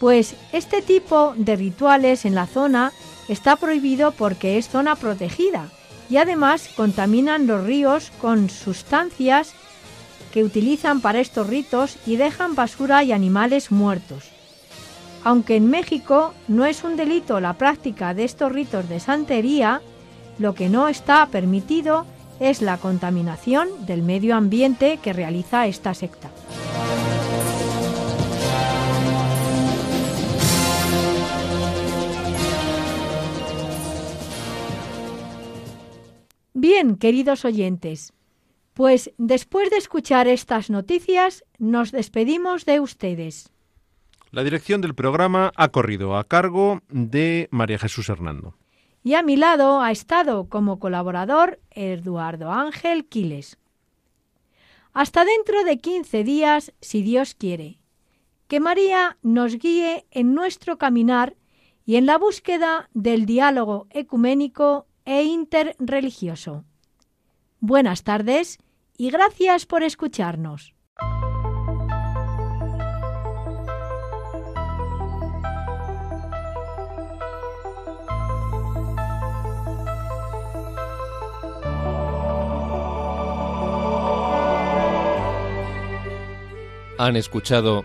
pues 0.00 0.34
este 0.52 0.82
tipo 0.82 1.34
de 1.36 1.56
rituales 1.56 2.24
en 2.24 2.34
la 2.34 2.46
zona 2.46 2.92
está 3.28 3.56
prohibido 3.56 4.10
porque 4.10 4.58
es 4.58 4.68
zona 4.68 4.96
protegida 4.96 5.68
y 6.10 6.16
además 6.16 6.68
contaminan 6.76 7.46
los 7.46 7.64
ríos 7.64 8.10
con 8.20 8.50
sustancias 8.50 9.54
que 10.32 10.44
utilizan 10.44 11.00
para 11.00 11.20
estos 11.20 11.46
ritos 11.46 11.96
y 12.06 12.16
dejan 12.16 12.54
basura 12.54 13.02
y 13.04 13.12
animales 13.12 13.70
muertos. 13.70 14.30
Aunque 15.24 15.56
en 15.56 15.68
México 15.68 16.32
no 16.48 16.64
es 16.64 16.82
un 16.84 16.96
delito 16.96 17.40
la 17.40 17.54
práctica 17.54 18.14
de 18.14 18.24
estos 18.24 18.52
ritos 18.52 18.88
de 18.88 19.00
santería, 19.00 19.82
lo 20.38 20.54
que 20.54 20.68
no 20.68 20.88
está 20.88 21.26
permitido 21.26 22.06
es 22.38 22.62
la 22.62 22.78
contaminación 22.78 23.68
del 23.84 24.02
medio 24.02 24.34
ambiente 24.34 24.98
que 25.02 25.12
realiza 25.12 25.66
esta 25.66 25.92
secta. 25.92 26.30
Bien, 36.54 36.96
queridos 36.96 37.44
oyentes, 37.44 38.12
pues 38.80 39.12
después 39.18 39.68
de 39.68 39.76
escuchar 39.76 40.26
estas 40.26 40.70
noticias, 40.70 41.44
nos 41.58 41.92
despedimos 41.92 42.64
de 42.64 42.80
ustedes. 42.80 43.50
La 44.30 44.42
dirección 44.42 44.80
del 44.80 44.94
programa 44.94 45.52
ha 45.54 45.68
corrido 45.68 46.16
a 46.16 46.24
cargo 46.24 46.80
de 46.88 47.46
María 47.50 47.78
Jesús 47.78 48.08
Hernando. 48.08 48.54
Y 49.04 49.16
a 49.16 49.22
mi 49.22 49.36
lado 49.36 49.82
ha 49.82 49.90
estado 49.90 50.48
como 50.48 50.78
colaborador 50.78 51.60
Eduardo 51.72 52.50
Ángel 52.50 53.04
Quiles. 53.04 53.58
Hasta 54.94 55.26
dentro 55.26 55.62
de 55.62 55.76
15 55.76 56.24
días, 56.24 56.72
si 56.80 57.02
Dios 57.02 57.34
quiere. 57.34 57.80
Que 58.48 58.60
María 58.60 59.18
nos 59.20 59.58
guíe 59.58 60.06
en 60.10 60.32
nuestro 60.32 60.78
caminar 60.78 61.36
y 61.84 61.96
en 61.96 62.06
la 62.06 62.16
búsqueda 62.16 62.88
del 62.94 63.26
diálogo 63.26 63.88
ecuménico 63.90 64.86
e 65.04 65.24
interreligioso. 65.24 66.64
Buenas 67.60 68.04
tardes 68.04 68.58
y 69.00 69.10
gracias 69.10 69.64
por 69.64 69.82
escucharnos. 69.82 70.74
Han 86.98 87.16
escuchado 87.16 87.84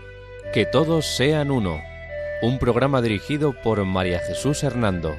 Que 0.52 0.66
todos 0.66 1.06
sean 1.06 1.50
uno, 1.50 1.80
un 2.42 2.58
programa 2.58 3.00
dirigido 3.00 3.54
por 3.62 3.82
María 3.86 4.18
Jesús 4.18 4.62
Hernando. 4.62 5.16